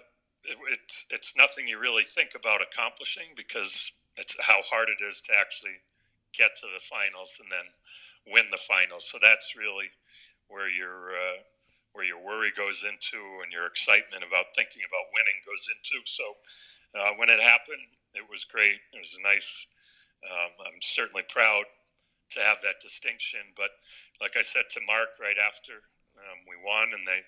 [0.45, 5.21] it, it's it's nothing you really think about accomplishing because it's how hard it is
[5.23, 5.81] to actually
[6.37, 7.73] get to the finals and then
[8.27, 9.09] win the finals.
[9.09, 9.93] So that's really
[10.49, 11.45] where your uh,
[11.93, 16.01] where your worry goes into and your excitement about thinking about winning goes into.
[16.09, 16.41] So
[16.97, 18.81] uh, when it happened, it was great.
[18.93, 19.67] It was nice.
[20.25, 21.65] Um, I'm certainly proud
[22.33, 23.53] to have that distinction.
[23.57, 23.77] But
[24.21, 25.85] like I said to Mark right after
[26.31, 27.27] um, we won, and they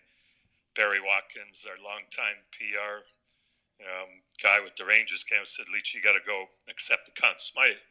[0.74, 3.07] Barry Watkins, our longtime PR
[3.83, 7.14] um, guy with the Rangers, came and said, "Leetch, you got to go accept the
[7.14, 7.83] Conn Smythe."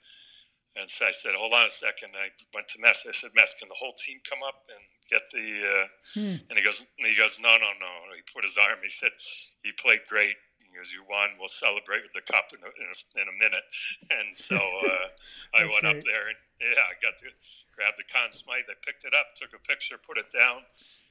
[0.76, 2.18] And so I said, hold on a second.
[2.18, 3.06] I went to Mess.
[3.08, 5.46] I said, Mess, can the whole team come up and get the?
[5.62, 5.88] Uh,
[6.18, 6.38] hmm.
[6.50, 7.92] And he goes, and he goes, no, no, no.
[8.18, 8.82] He put his arm.
[8.82, 9.14] He said,
[9.62, 10.34] he played great.
[10.58, 11.38] He goes, you won.
[11.38, 13.66] We'll celebrate with the cup in a, in a, in a minute.
[14.14, 15.08] And so uh,
[15.54, 15.98] I went great.
[15.98, 17.30] up there and yeah, I got to
[17.76, 18.70] grab the Conn Smythe.
[18.70, 20.66] I picked it up, took a picture, put it down,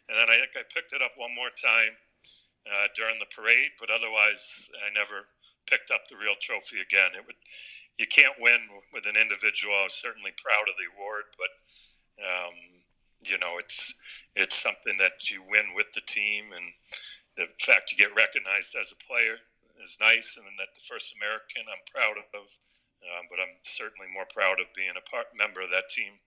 [0.08, 1.98] and then I think I picked it up one more time
[2.66, 3.78] uh, during the parade.
[3.78, 5.30] But otherwise, I never
[5.66, 7.14] picked up the real trophy again.
[7.14, 7.38] It would
[8.00, 9.76] you can't win with an individual.
[9.76, 11.52] I was certainly proud of the award, but
[12.18, 12.56] um,
[13.22, 13.94] you know, it's
[14.34, 16.74] it's something that you win with the team, and
[17.36, 19.38] the fact you get recognized as a player
[19.82, 22.58] is nice, and that the first American, I'm proud of.
[23.02, 26.22] Um, but I'm certainly more proud of being a part, member of that team.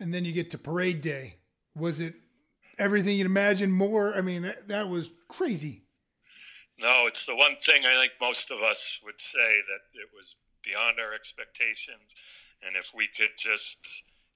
[0.00, 1.36] And then you get to parade day.
[1.76, 2.14] Was it
[2.78, 3.70] everything you'd imagine?
[3.70, 4.16] More?
[4.16, 5.82] I mean, that, that was crazy.
[6.80, 10.36] No, it's the one thing I think most of us would say that it was
[10.64, 12.16] beyond our expectations.
[12.64, 13.84] And if we could just,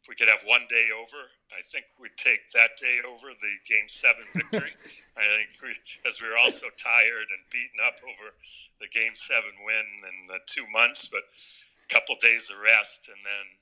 [0.03, 3.57] if we could have one day over, I think we'd take that day over the
[3.65, 4.77] game seven victory.
[5.17, 5.73] I think we,
[6.05, 8.37] as we were all so tired and beaten up over
[8.77, 13.25] the game seven win in the two months, but a couple days of rest, and
[13.25, 13.57] then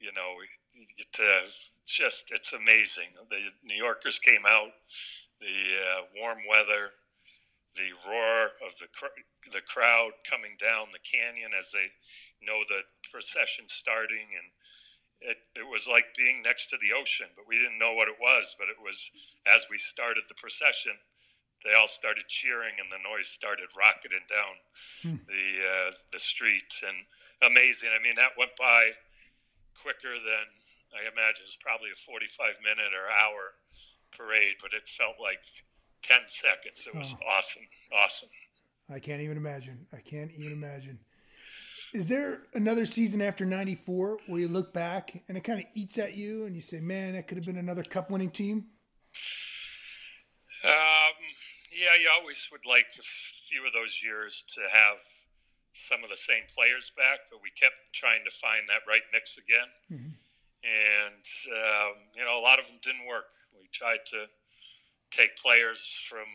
[0.00, 0.36] you know,
[1.12, 1.46] to
[1.86, 3.14] just it's amazing.
[3.30, 4.72] The New Yorkers came out,
[5.40, 6.96] the uh, warm weather,
[7.76, 9.20] the roar of the cr-
[9.52, 11.92] the crowd coming down the canyon as they
[12.40, 14.48] know the procession starting, and
[15.20, 17.28] it it was like being next to the ocean.
[17.36, 18.56] But we didn't know what it was.
[18.58, 19.10] But it was
[19.46, 21.04] as we started the procession,
[21.64, 24.54] they all started cheering, and the noise started rocketing down
[25.02, 25.20] hmm.
[25.28, 27.04] the uh, the streets, and
[27.44, 27.90] amazing.
[27.92, 28.96] I mean, that went by
[29.84, 30.63] quicker than
[30.94, 31.44] I imagine.
[31.44, 33.58] It was probably a forty-five minute or hour
[34.16, 35.42] parade, but it felt like
[36.02, 36.86] 10 seconds.
[36.86, 37.26] It was oh.
[37.26, 37.66] awesome.
[37.92, 38.28] Awesome.
[38.92, 39.86] I can't even imagine.
[39.92, 40.98] I can't even imagine.
[41.92, 45.96] Is there another season after 94 where you look back and it kind of eats
[45.98, 48.66] at you and you say, man, that could have been another cup winning team?
[50.64, 51.16] Um,
[51.70, 54.98] yeah, you always would like a few of those years to have
[55.72, 59.38] some of the same players back, but we kept trying to find that right mix
[59.38, 59.70] again.
[59.90, 60.14] Mm-hmm.
[60.64, 63.28] And, um, you know, a lot of them didn't work.
[63.52, 64.26] We tried to
[65.12, 66.26] take players from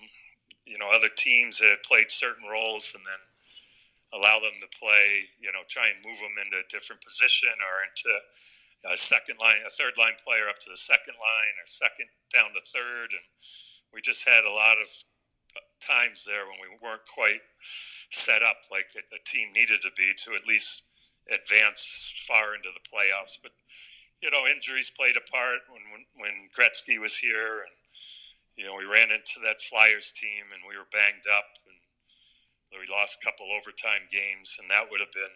[0.63, 3.21] you know other teams that played certain roles and then
[4.13, 7.83] allow them to play you know try and move them into a different position or
[7.83, 8.07] into
[8.87, 12.53] a second line a third line player up to the second line or second down
[12.53, 13.25] to third and
[13.93, 14.87] we just had a lot of
[15.81, 17.41] times there when we weren't quite
[18.11, 20.83] set up like a, a team needed to be to at least
[21.31, 23.37] advance far into the playoffs.
[23.41, 23.53] But
[24.21, 27.75] you know, injuries played a part when when, when Gretzky was here, and
[28.55, 31.79] you know, we ran into that Flyers team and we were banged up, and
[32.75, 35.35] we lost a couple overtime games, and that would have been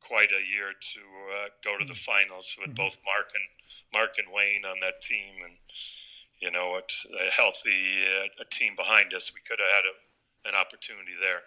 [0.00, 1.02] quite a year to
[1.34, 2.30] uh, go to the mm-hmm.
[2.30, 2.86] finals with mm-hmm.
[2.86, 3.46] both Mark and
[3.92, 5.58] Mark and Wayne on that team, and
[6.40, 9.32] you know, it's a healthy uh, a team behind us.
[9.34, 9.94] We could have had a,
[10.48, 11.42] an opportunity there.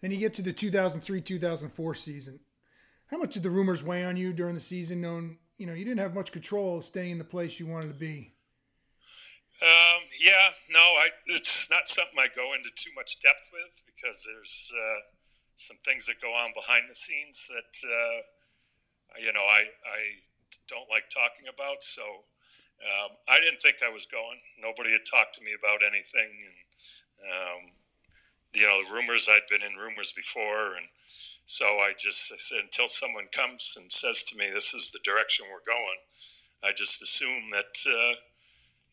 [0.00, 2.40] Then you get to the 2003-2004 season.
[3.06, 5.86] How much did the rumors weigh on you during the season, knowing you know you
[5.86, 8.34] didn't have much control of staying in the place you wanted to be?
[9.62, 14.26] Um, yeah, no, I, it's not something I go into too much depth with because
[14.26, 15.06] there's uh,
[15.54, 18.18] some things that go on behind the scenes that uh,
[19.22, 20.18] you know I I
[20.66, 21.86] don't like talking about.
[21.86, 22.02] So
[22.82, 24.42] um, I didn't think I was going.
[24.58, 26.58] Nobody had talked to me about anything, and
[27.22, 27.62] um,
[28.50, 30.90] you know, rumors I'd been in rumors before, and
[31.52, 35.04] so I just I said until someone comes and says to me, "This is the
[35.04, 36.00] direction we're going,"
[36.64, 38.14] I just assume that uh,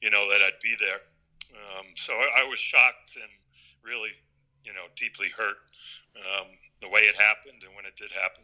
[0.02, 1.00] you know that I'd be there.
[1.56, 3.32] Um, so I, I, was shocked and
[3.82, 4.12] really,
[4.64, 5.56] you know, deeply hurt
[6.18, 6.48] um,
[6.82, 8.44] the way it happened and when it did happen.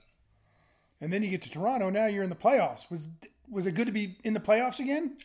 [1.01, 1.91] And then you get to Toronto.
[1.91, 2.89] Now you're in the playoffs.
[2.89, 3.09] Was
[3.49, 5.17] was it good to be in the playoffs again?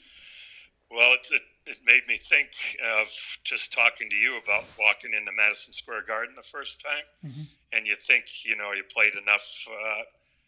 [0.90, 2.50] Well, it, it, it made me think
[2.98, 3.06] of
[3.44, 7.42] just talking to you about walking into Madison Square Garden the first time, mm-hmm.
[7.72, 10.02] And you think you know you played enough uh,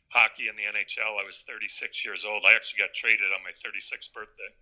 [0.08, 1.20] hockey in the NHL.
[1.20, 2.42] I was 36 years old.
[2.46, 4.52] I actually got traded on my 36th birthday,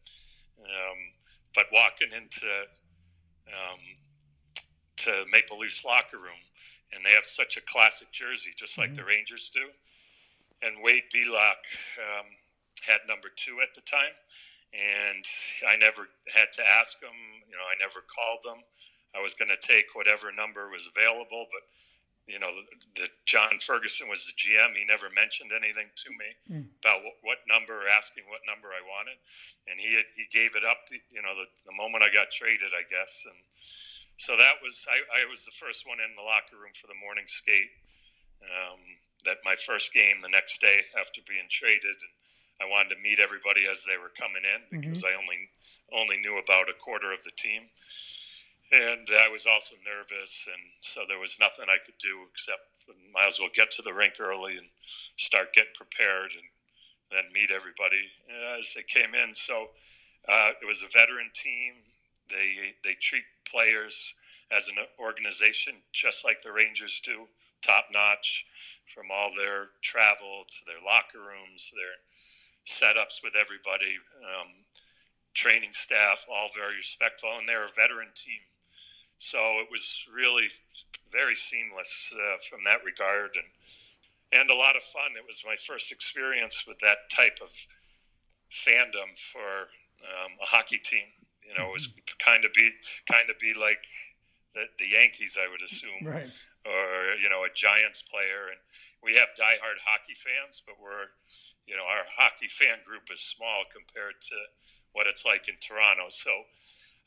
[0.64, 0.98] um,
[1.54, 2.50] but walking into
[3.48, 3.80] um,
[5.04, 6.44] to Maple Leafs locker room,
[6.92, 8.96] and they have such a classic jersey, just like mm-hmm.
[8.96, 9.72] the Rangers do.
[10.62, 11.64] And Wade Belak
[11.96, 12.28] um,
[12.86, 14.12] had number two at the time
[14.72, 15.26] and
[15.66, 17.14] I never had to ask them.
[17.46, 18.62] You know, I never called them.
[19.14, 21.66] I was going to take whatever number was available, but
[22.26, 22.64] you know, the,
[23.04, 24.78] the, John Ferguson was the GM.
[24.78, 26.66] He never mentioned anything to me mm.
[26.78, 29.18] about what, what, number, or asking what number I wanted,
[29.66, 30.86] and he had, he gave it up.
[30.90, 33.40] You know, the, the moment I got traded, I guess, and
[34.20, 36.98] so that was I, I was the first one in the locker room for the
[36.98, 37.72] morning skate.
[38.40, 42.14] Um, that my first game the next day after being traded, and
[42.60, 44.80] I wanted to meet everybody as they were coming in mm-hmm.
[44.80, 45.16] because mm-hmm.
[45.16, 45.40] I only
[45.92, 47.68] only knew about a quarter of the team,
[48.72, 52.60] and I was also nervous, and so there was nothing I could do except
[53.12, 54.66] might as well get to the rink early and
[55.16, 56.50] start getting prepared, and
[57.10, 58.10] then meet everybody
[58.58, 59.34] as they came in.
[59.34, 59.70] So
[60.28, 61.86] uh, it was a veteran team.
[62.28, 64.14] They they treat players
[64.50, 67.26] as an organization just like the Rangers do,
[67.62, 68.44] top notch,
[68.92, 72.02] from all their travel to their locker rooms, their
[72.66, 74.66] setups with everybody, um,
[75.34, 78.42] training staff, all very respectful, and they're a veteran team.
[79.20, 80.48] So it was really
[81.12, 83.52] very seamless uh, from that regard, and
[84.32, 85.12] and a lot of fun.
[85.12, 87.52] It was my first experience with that type of
[88.48, 89.68] fandom for
[90.00, 91.12] um, a hockey team.
[91.44, 92.16] You know, it was mm-hmm.
[92.16, 92.72] kind of be
[93.12, 93.84] kind of be like
[94.56, 96.32] the, the Yankees, I would assume, right.
[96.64, 98.48] or you know, a Giants player.
[98.48, 98.60] And
[99.04, 101.12] we have diehard hockey fans, but we're
[101.68, 104.36] you know, our hockey fan group is small compared to
[104.96, 106.08] what it's like in Toronto.
[106.08, 106.48] So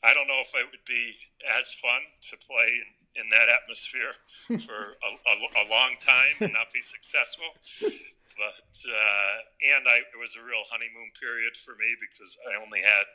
[0.04, 1.16] I don't know if it would be
[1.48, 4.20] as fun to play in, in that atmosphere
[4.68, 7.56] for a, a, a, long time and not be successful.
[7.80, 12.82] But uh, and I, it was a real honeymoon period for me because I only
[12.82, 13.08] had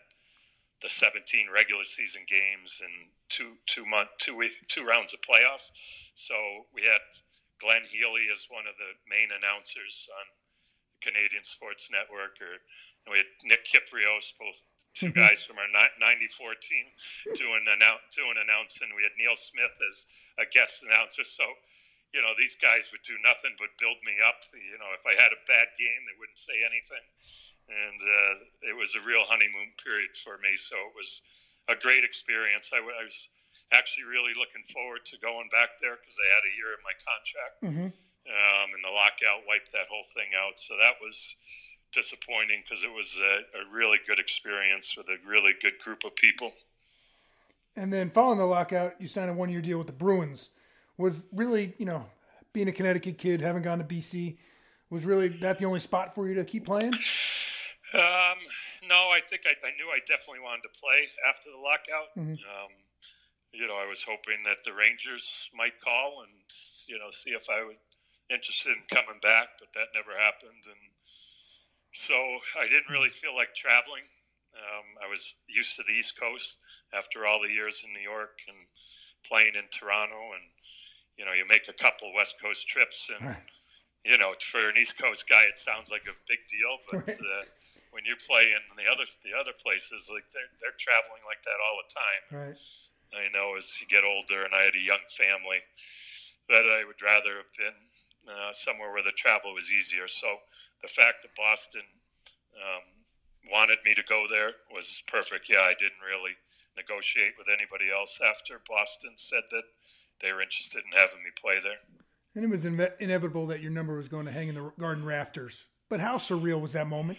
[0.81, 5.69] the 17 regular season games and two two month two week, two rounds of playoffs.
[6.15, 7.03] So we had
[7.59, 12.63] Glenn Healy as one of the main announcers on the Canadian Sports Network, or
[13.11, 14.63] we had Nick Kypreos, both
[14.95, 15.17] 2 mm-hmm.
[15.17, 16.89] guys from our '94 team,
[17.37, 18.89] doing annou- doing announcing.
[18.95, 20.09] We had Neil Smith as
[20.41, 21.23] a guest announcer.
[21.23, 21.45] So,
[22.13, 24.49] you know, these guys would do nothing but build me up.
[24.53, 27.05] You know, if I had a bad game, they wouldn't say anything,
[27.69, 28.33] and uh,
[28.65, 30.57] it was a real honeymoon period for me.
[30.57, 31.21] So it was
[31.69, 32.73] a great experience.
[32.73, 33.29] I, w- I was
[33.69, 36.95] actually really looking forward to going back there because I had a year in my
[36.97, 37.55] contract.
[37.61, 37.89] Mm-hmm
[38.29, 40.61] um, and the lockout wiped that whole thing out.
[40.61, 41.35] So that was
[41.91, 46.15] disappointing because it was a, a, really good experience with a really good group of
[46.15, 46.51] people.
[47.75, 50.49] And then following the lockout, you signed a one-year deal with the Bruins.
[50.97, 52.05] Was really, you know,
[52.53, 54.37] being a Connecticut kid, having gone to BC,
[54.89, 56.93] was really that the only spot for you to keep playing?
[57.93, 58.37] Um,
[58.87, 62.13] no, I think I, I, knew I definitely wanted to play after the lockout.
[62.17, 62.37] Mm-hmm.
[62.45, 62.73] Um,
[63.51, 66.37] you know, I was hoping that the Rangers might call and
[66.85, 67.77] you know see if I was
[68.29, 70.69] interested in coming back, but that never happened.
[70.69, 70.93] And
[71.93, 72.15] so
[72.59, 74.03] I didn't really feel like traveling.
[74.53, 76.57] Um, I was used to the East Coast.
[76.89, 78.65] after all the years in New York and
[79.21, 80.45] playing in Toronto, and
[81.17, 83.45] you know, you make a couple West Coast trips, and Right.
[84.03, 87.19] you know, for an East Coast guy, it sounds like a big deal, but Right.
[87.19, 87.43] uh,
[87.91, 91.61] when you play in the other the other places, like they're they're traveling like that
[91.61, 92.23] all the time.
[92.31, 92.59] Right.
[93.13, 95.61] I know as you get older, and I had a young family,
[96.49, 97.77] that I would rather have been
[98.25, 100.07] uh, somewhere where the travel was easier.
[100.07, 100.41] So
[100.81, 101.83] the fact that Boston
[102.55, 102.83] um,
[103.51, 105.49] wanted me to go there was perfect.
[105.49, 106.35] Yeah, I didn't really
[106.77, 109.63] negotiate with anybody else after Boston said that
[110.21, 111.79] they were interested in having me play there.
[112.35, 115.03] And it was inve- inevitable that your number was going to hang in the garden
[115.03, 115.65] rafters.
[115.89, 117.17] But how surreal was that moment?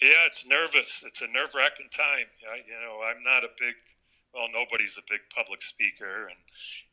[0.00, 1.04] Yeah, it's nervous.
[1.06, 2.26] It's a nerve wracking time.
[2.50, 3.74] I, you know, I'm not a big,
[4.34, 6.38] well, nobody's a big public speaker, and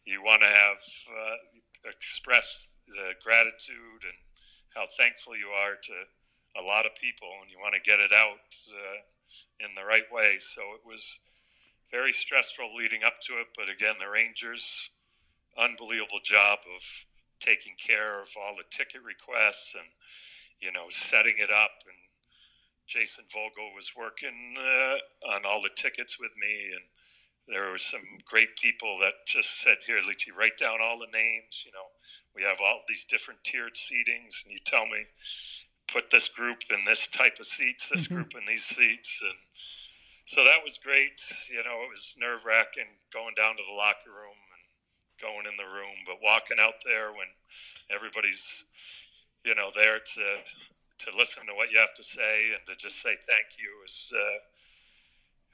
[0.05, 4.19] you want to have uh, express the gratitude and
[4.77, 6.05] how thankful you are to
[6.53, 9.01] a lot of people, and you want to get it out uh,
[9.59, 10.37] in the right way.
[10.39, 11.17] So it was
[11.89, 14.89] very stressful leading up to it, but again, the Rangers,
[15.57, 16.83] unbelievable job of
[17.39, 19.85] taking care of all the ticket requests and
[20.59, 21.97] you know setting it up and
[22.87, 26.85] Jason Vogel was working uh, on all the tickets with me, and
[27.47, 31.63] there were some great people that just said, "Here, Leetchy, write down all the names.
[31.65, 31.87] You know,
[32.35, 35.05] we have all these different tiered seatings, and you tell me,
[35.87, 39.37] put this group in this type of seats, this group in these seats, and
[40.25, 41.21] so that was great.
[41.49, 45.55] You know, it was nerve wracking going down to the locker room and going in
[45.55, 47.31] the room, but walking out there when
[47.89, 48.65] everybody's,
[49.45, 50.43] you know, there to
[50.99, 54.11] to listen to what you have to say and to just say thank you is
[54.13, 54.39] uh,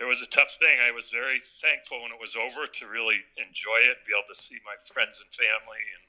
[0.03, 0.83] it was a tough thing.
[0.83, 4.35] I was very thankful when it was over to really enjoy it, be able to
[4.35, 6.03] see my friends and family, and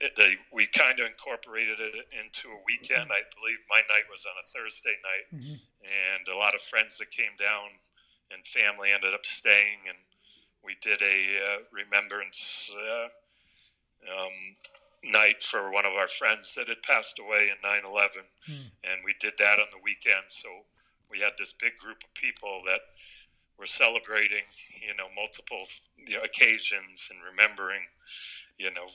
[0.00, 3.12] it, they, we kind of incorporated it into a weekend.
[3.12, 5.28] I believe my night was on a Thursday night,
[5.84, 7.76] and a lot of friends that came down
[8.32, 10.00] and family ended up staying, and
[10.64, 12.72] we did a uh, remembrance.
[12.72, 13.12] Uh,
[14.08, 14.56] um,
[15.04, 18.26] night for one of our friends that had passed away in 9-11
[18.82, 20.48] and we did that on the weekend so
[21.10, 22.80] we had this big group of people that
[23.58, 24.44] were celebrating
[24.80, 25.64] you know multiple
[25.96, 27.82] you know, occasions and remembering
[28.58, 28.86] you know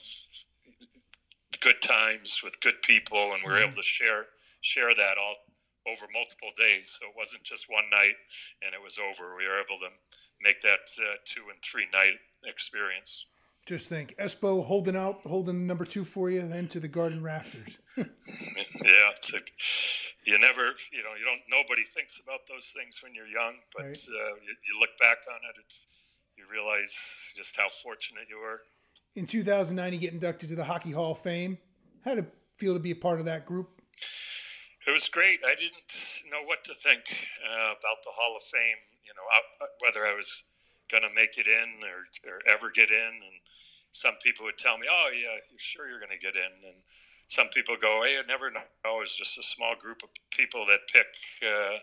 [1.60, 4.26] good times with good people and we were able to share
[4.62, 5.36] share that all
[5.88, 6.96] over multiple days.
[7.00, 8.16] So it wasn't just one night
[8.64, 9.36] and it was over.
[9.36, 9.92] We were able to
[10.42, 13.28] make that uh, two and three night experience
[13.66, 17.78] Just think, Espo holding out, holding number two for you, then to the garden rafters.
[18.84, 19.38] Yeah, it's a,
[20.26, 21.40] you never, you know, you don't.
[21.48, 23.98] Nobody thinks about those things when you're young, but Right.
[24.10, 25.88] uh, you, you look back on it, it's
[26.36, 28.60] you realize just how fortunate you were.
[29.16, 31.58] In 2009, you get inducted to the Hockey Hall of Fame.
[32.04, 33.70] How did it feel to be a part of that group?
[34.86, 35.40] It was great.
[35.46, 37.04] I didn't know what to think
[37.46, 38.78] uh, about the Hall of Fame.
[39.06, 40.44] You know, whether I was
[40.92, 43.14] going to make it in or, or ever get in.
[43.24, 43.38] And
[43.92, 46.78] some people would tell me, "Oh, yeah, you're sure you're going to get in." And
[47.28, 48.62] some people go, "Hey, I never know.
[49.02, 51.08] It's just a small group of people that pick
[51.42, 51.78] uh,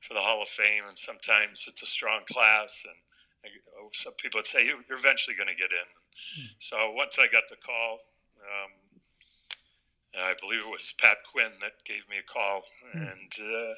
[0.00, 2.96] for the Hall of Fame, and sometimes it's a strong class." And
[3.44, 5.88] uh, some people would say, "You- "You're eventually going to get in."
[6.58, 8.00] So once I got the call.
[8.38, 8.72] Um,
[10.18, 12.62] I believe it was Pat Quinn that gave me a call
[12.92, 13.74] and uh,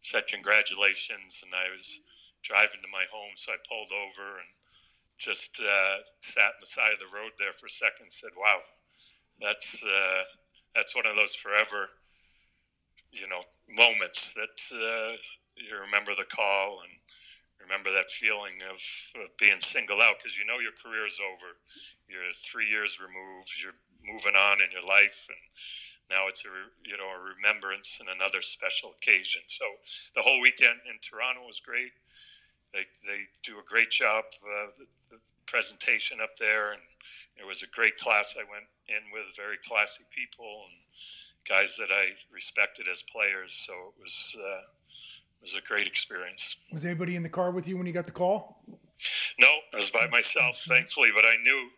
[0.00, 1.40] said congratulations.
[1.42, 2.00] And I was
[2.42, 4.50] driving to my home, so I pulled over and
[5.18, 8.08] just uh, sat on the side of the road there for a second.
[8.08, 8.60] And said, "Wow,
[9.40, 10.24] that's uh,
[10.74, 11.90] that's one of those forever,
[13.12, 15.16] you know, moments that uh,
[15.56, 16.92] you remember the call and."
[17.60, 18.80] Remember that feeling of,
[19.20, 21.58] of being singled out because you know your career is over.
[22.08, 23.52] You're three years removed.
[23.60, 25.42] You're moving on in your life, and
[26.08, 26.52] now it's a
[26.84, 29.42] you know a remembrance and another special occasion.
[29.48, 29.66] So
[30.14, 31.92] the whole weekend in Toronto was great.
[32.72, 36.82] They they do a great job uh, the, the presentation up there, and
[37.36, 38.36] it was a great class.
[38.38, 40.78] I went in with very classy people and
[41.48, 43.52] guys that I respected as players.
[43.52, 44.62] So it was uh,
[45.40, 46.56] it was a great experience.
[46.72, 48.62] Was anybody in the car with you when you got the call?
[49.38, 51.70] No, I was by myself, thankfully, but I knew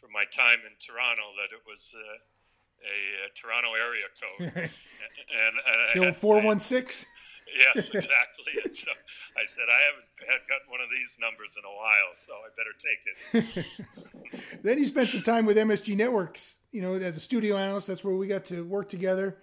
[0.00, 4.52] from my time in Toronto that it was uh, a, uh Toronto area code.
[4.56, 7.08] and, and I The old 416?
[7.54, 8.52] Yes, exactly.
[8.64, 8.90] and so
[9.36, 12.48] I said, I haven't had gotten one of these numbers in a while, so I
[12.56, 13.66] better take it.
[14.62, 17.86] Then you spent some time with MSG Networks, you know, as a studio analyst.
[17.86, 19.36] That's where we got to work together.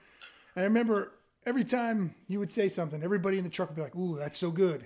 [0.56, 1.14] And I remember
[1.46, 4.38] every time you would say something, everybody in the truck would be like, "Ooh, that's
[4.38, 4.86] so good."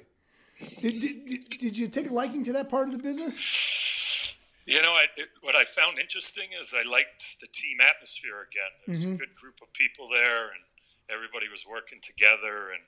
[0.81, 4.33] Did, did, did, did you take a liking to that part of the business?
[4.65, 8.71] You know, I, it, what I found interesting is I liked the team atmosphere again.
[8.85, 9.15] There was a mm-hmm.
[9.17, 10.61] good group of people there, and
[11.09, 12.71] everybody was working together.
[12.71, 12.83] And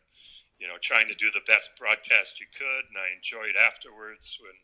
[0.60, 2.92] you know, trying to do the best broadcast you could.
[2.92, 4.60] And I enjoyed afterwards when,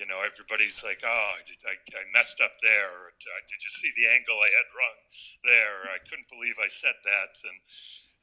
[0.00, 2.88] you know, everybody's like, oh, I, I, I messed up there.
[2.88, 4.98] Or, did you see the angle I had wrong
[5.44, 5.92] there?
[5.92, 7.36] I couldn't believe I said that.
[7.44, 7.60] And,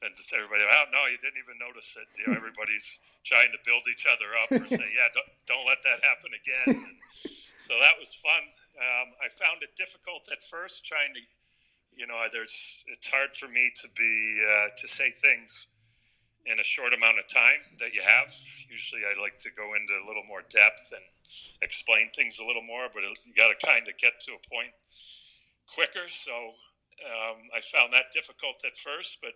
[0.02, 2.10] and just everybody, oh, no, you didn't even notice it.
[2.18, 5.86] You know, everybody's trying to build each other up or say, yeah, don't, don't let
[5.86, 6.82] that happen again.
[6.82, 6.98] And
[7.62, 8.58] so that was fun.
[8.74, 11.22] Um, I found it difficult at first trying to,
[11.98, 15.68] you know, there's, it's hard for me to be, uh, to say things
[16.46, 18.32] in a short amount of time that you have.
[18.70, 21.04] Usually, I like to go into a little more depth and
[21.62, 24.72] explain things a little more, but you got to kind of get to a point
[25.74, 26.08] quicker.
[26.08, 26.56] So
[27.04, 29.36] um, I found that difficult at first, but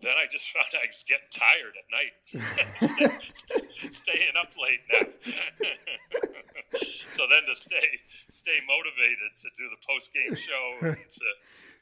[0.00, 2.14] then I just found I was getting tired at night,
[2.80, 5.06] stay, stay, staying up late now.
[7.08, 11.28] so then to stay stay motivated to do the post game show and to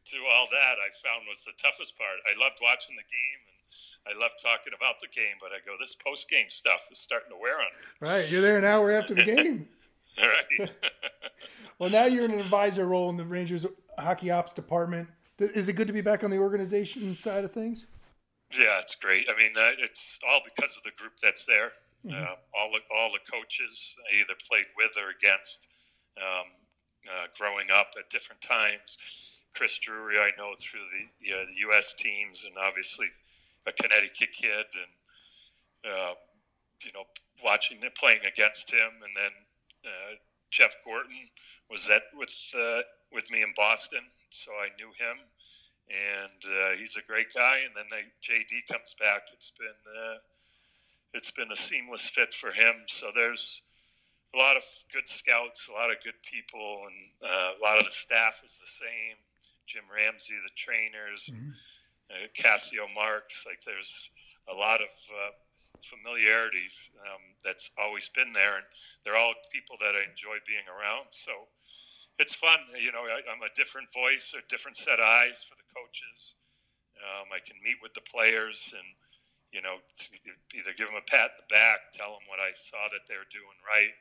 [0.09, 2.23] do all that, I found was the toughest part.
[2.25, 3.61] I loved watching the game and
[4.09, 7.31] I love talking about the game, but I go, this post game stuff is starting
[7.31, 7.85] to wear on me.
[8.01, 8.29] Right.
[8.29, 9.69] You're there an hour after the game.
[10.19, 10.71] right.
[11.79, 13.65] well, now you're in an advisor role in the Rangers
[13.99, 15.09] hockey ops department.
[15.39, 17.87] Is it good to be back on the organization side of things?
[18.53, 19.27] Yeah, it's great.
[19.33, 21.73] I mean, uh, it's all because of the group that's there.
[22.05, 22.17] Mm-hmm.
[22.17, 25.69] Uh, all the all the coaches I either played with or against,
[26.17, 26.49] um,
[27.07, 28.99] uh, growing up at different times.
[29.55, 31.95] Chris Drury, I know through the, the U.S.
[31.95, 33.07] teams, and obviously
[33.67, 36.15] a Connecticut kid, and uh,
[36.85, 37.05] you know,
[37.45, 39.33] watching playing against him, and then
[39.85, 40.15] uh,
[40.51, 41.31] Jeff Gorton
[41.71, 42.83] was at with uh,
[43.13, 45.19] with me in Boston, so I knew him,
[45.89, 47.59] and uh, he's a great guy.
[47.65, 49.23] And then they, JD comes back.
[49.33, 50.19] It's been uh,
[51.15, 52.85] it's been a seamless fit for him.
[52.87, 53.63] So there's
[54.35, 57.85] a lot of good scouts, a lot of good people, and uh, a lot of
[57.85, 59.17] the staff is the same.
[59.71, 61.31] Jim Ramsay, the trainers.
[61.31, 61.55] Mm-hmm
[62.11, 63.47] uh, Acacio Marques.
[63.47, 64.11] Like there's
[64.51, 65.33] a lot of uh,
[65.83, 66.67] familiarity
[67.07, 68.67] um, that's always been there, and
[69.05, 71.15] they're all people that I enjoy being around.
[71.15, 71.47] So
[72.19, 72.59] it's fun.
[72.75, 76.35] You know, I, am a different voice, a different set of eyes for the coaches.
[77.01, 78.85] Um, I can meet with the players and
[79.55, 79.81] you know
[80.53, 83.27] either give them a pat in the back, tell them what I saw that they're
[83.33, 83.95] doing right,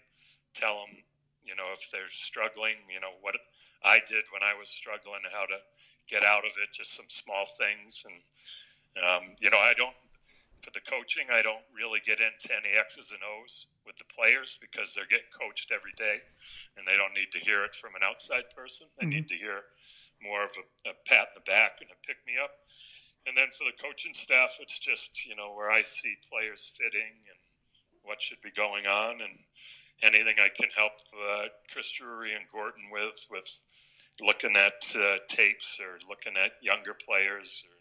[0.52, 1.06] tell them
[1.46, 3.40] you know if they're struggling, you know what
[3.84, 5.60] I did when I was struggling, how to
[6.10, 8.04] get out of it, just some small things.
[8.04, 8.20] And,
[9.00, 9.96] um, you know, I don't,
[10.62, 14.60] for the coaching, I don't really get into any X's and O's with the players
[14.60, 16.20] because they're getting coached every day
[16.76, 18.88] and they don't need to hear it from an outside person.
[19.00, 19.24] They mm-hmm.
[19.24, 19.72] need to hear
[20.20, 22.52] more of a, a pat in the back and a pick me up.
[23.24, 27.24] And then for the coaching staff, it's just, you know, where I see players fitting
[27.30, 27.40] and
[28.04, 29.48] what should be going on and
[30.04, 33.60] anything I can help uh, Chris Drury and Gorton with, with
[34.20, 37.76] looking at uh, tapes or looking at younger players or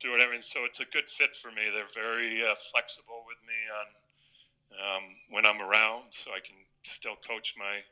[0.00, 0.46] doing everything.
[0.46, 1.70] So it's a good fit for me.
[1.72, 3.86] They're very uh, flexible with me on
[4.74, 7.86] um, when I'm around, so I can still coach my.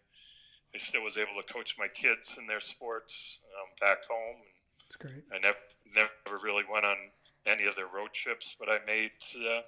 [0.75, 4.41] I still was able to coach my kids in their sports um, back home.
[4.41, 5.25] And That's great.
[5.31, 5.62] I never
[5.95, 6.97] never really went on
[7.45, 9.12] any of their road trips, but I made.
[9.37, 9.62] Uh,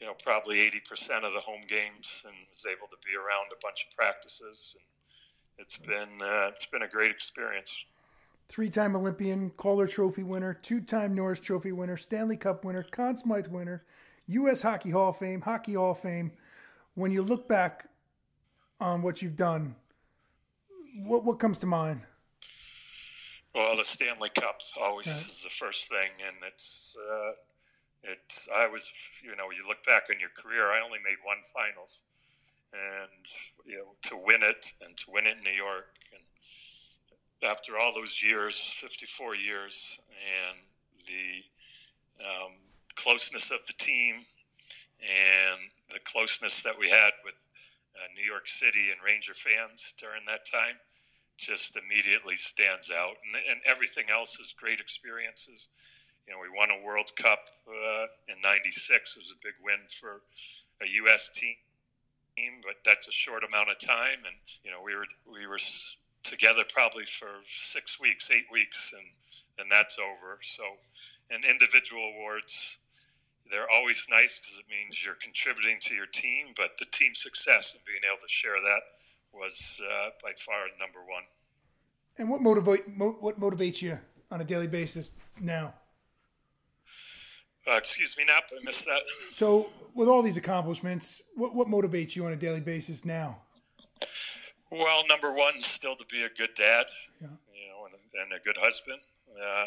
[0.00, 3.60] you know, probably 80% of the home games and was able to be around a
[3.62, 4.84] bunch of practices and
[5.60, 7.74] it's been uh, it's been a great experience.
[8.48, 13.84] Three-time Olympian, Calder Trophy winner, two-time Norris Trophy winner, Stanley Cup winner, Conn Smythe winner,
[14.26, 14.62] U.S.
[14.62, 16.32] Hockey Hall of Fame, Hockey Hall of Fame.
[16.94, 17.88] When you look back
[18.80, 19.76] on what you've done,
[21.04, 22.00] what what comes to mind?
[23.54, 25.28] Well, the Stanley Cup always right.
[25.28, 27.32] is the first thing, and it's uh,
[28.02, 28.90] it's I was
[29.22, 30.72] you know you look back on your career.
[30.72, 32.00] I only made one finals,
[32.72, 33.26] and
[33.64, 36.22] you know to win it and to win it in New York and
[37.42, 40.58] after all those years 54 years and
[41.06, 42.52] the um,
[42.96, 44.26] closeness of the team
[45.00, 47.34] and the closeness that we had with
[47.96, 50.76] uh, New York City and Ranger fans during that time
[51.38, 55.68] just immediately stands out and, and everything else is great experiences
[56.30, 59.90] you know we won a World Cup uh, in 96 it was a big win
[59.90, 60.22] for
[60.80, 61.28] a U.S.
[61.34, 61.58] team
[62.64, 64.24] but that's a short amount of time.
[64.26, 65.58] And you know, we were we were
[66.22, 69.06] together probably for six weeks, eight weeks, and
[69.58, 70.38] and that's over.
[70.42, 70.62] So,
[71.30, 72.78] and individual awards,
[73.50, 76.54] they're always nice because it means you're contributing to your team.
[76.56, 78.82] But the team success and being able to share that
[79.32, 81.24] was uh, by far number one.
[82.18, 83.98] And what motivate mo- what motivates you
[84.30, 85.10] on a daily basis
[85.40, 85.74] now?
[87.70, 88.50] Uh, excuse me, Nap.
[88.50, 89.02] I missed that.
[89.30, 93.38] So, with all these accomplishments, what what motivates you on a daily basis now?
[94.70, 96.86] Well, number one, still to be a good dad,
[97.20, 97.28] yeah.
[97.52, 99.00] you know, and, and, a good husband.
[99.34, 99.66] Uh,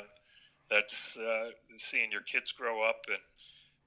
[0.70, 3.20] that's uh, seeing your kids grow up and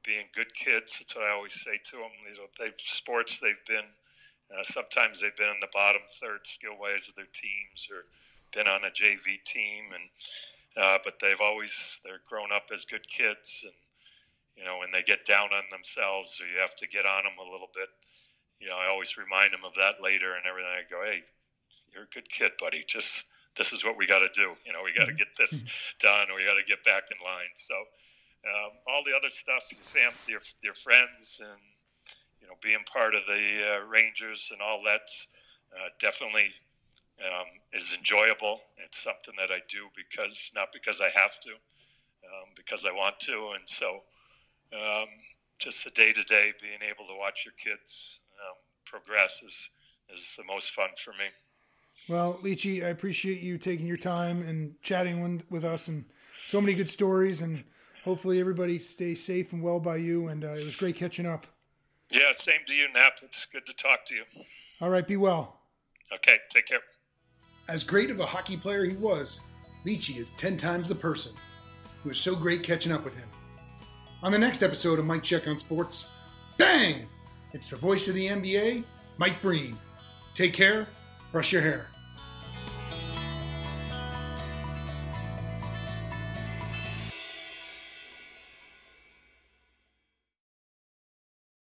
[0.05, 0.99] being good kids.
[0.99, 2.13] That's what I always say to them.
[2.31, 3.97] You know, they've sports they've been.
[4.53, 8.05] Uh, sometimes they've been in the bottom third skill wise of their teams, or
[8.55, 10.09] been on a JV team, and
[10.77, 13.75] uh, but they've always they're grown up as good kids, and
[14.57, 17.39] you know when they get down on themselves, or you have to get on them
[17.39, 17.89] a little bit.
[18.59, 20.73] You know, I always remind them of that later and everything.
[20.73, 21.29] I go, hey,
[21.93, 22.85] you're a good kid, buddy.
[22.89, 24.57] Just this is what we got to do.
[24.65, 25.65] You know, we got to get this
[26.01, 26.31] done.
[26.31, 27.53] Or we got to get back in line.
[27.55, 27.75] So
[28.45, 31.61] um, all the other stuff, your family, your, your friends, and
[32.41, 35.09] you know, being part of the uh, Rangers and all that,
[35.75, 36.53] uh, definitely
[37.21, 38.61] um, is enjoyable.
[38.77, 43.21] It's something that I do because not because I have to, um, because I want
[43.21, 44.03] to, and so
[44.73, 45.07] um,
[45.59, 49.71] just the day to day, being able to watch your kids um, progress is
[50.15, 51.27] is the most fun for me.
[52.09, 56.05] Well, Leetchy, I appreciate you taking your time and chatting with us, and
[56.47, 57.41] so many good stories.
[57.41, 57.65] And
[58.05, 60.29] hopefully, everybody stays safe and well by you.
[60.29, 61.47] And uh, it was great catching up.
[62.11, 63.15] Yeah, same to you, Nap.
[63.23, 64.23] It's good to talk to you.
[64.81, 65.61] All right, be well.
[66.15, 66.81] Okay, take care.
[67.69, 69.41] As great of a hockey player he was,
[69.85, 71.33] Leetchy is 10 times the person.
[72.05, 73.29] It was so great catching up with him.
[74.23, 76.09] On the next episode of Mike Check on Sports,
[76.57, 77.07] bang!
[77.53, 78.83] It's the voice of the NBA,
[79.19, 79.77] Mike Breen.
[80.35, 80.87] Take care,
[81.33, 81.87] brush your hair.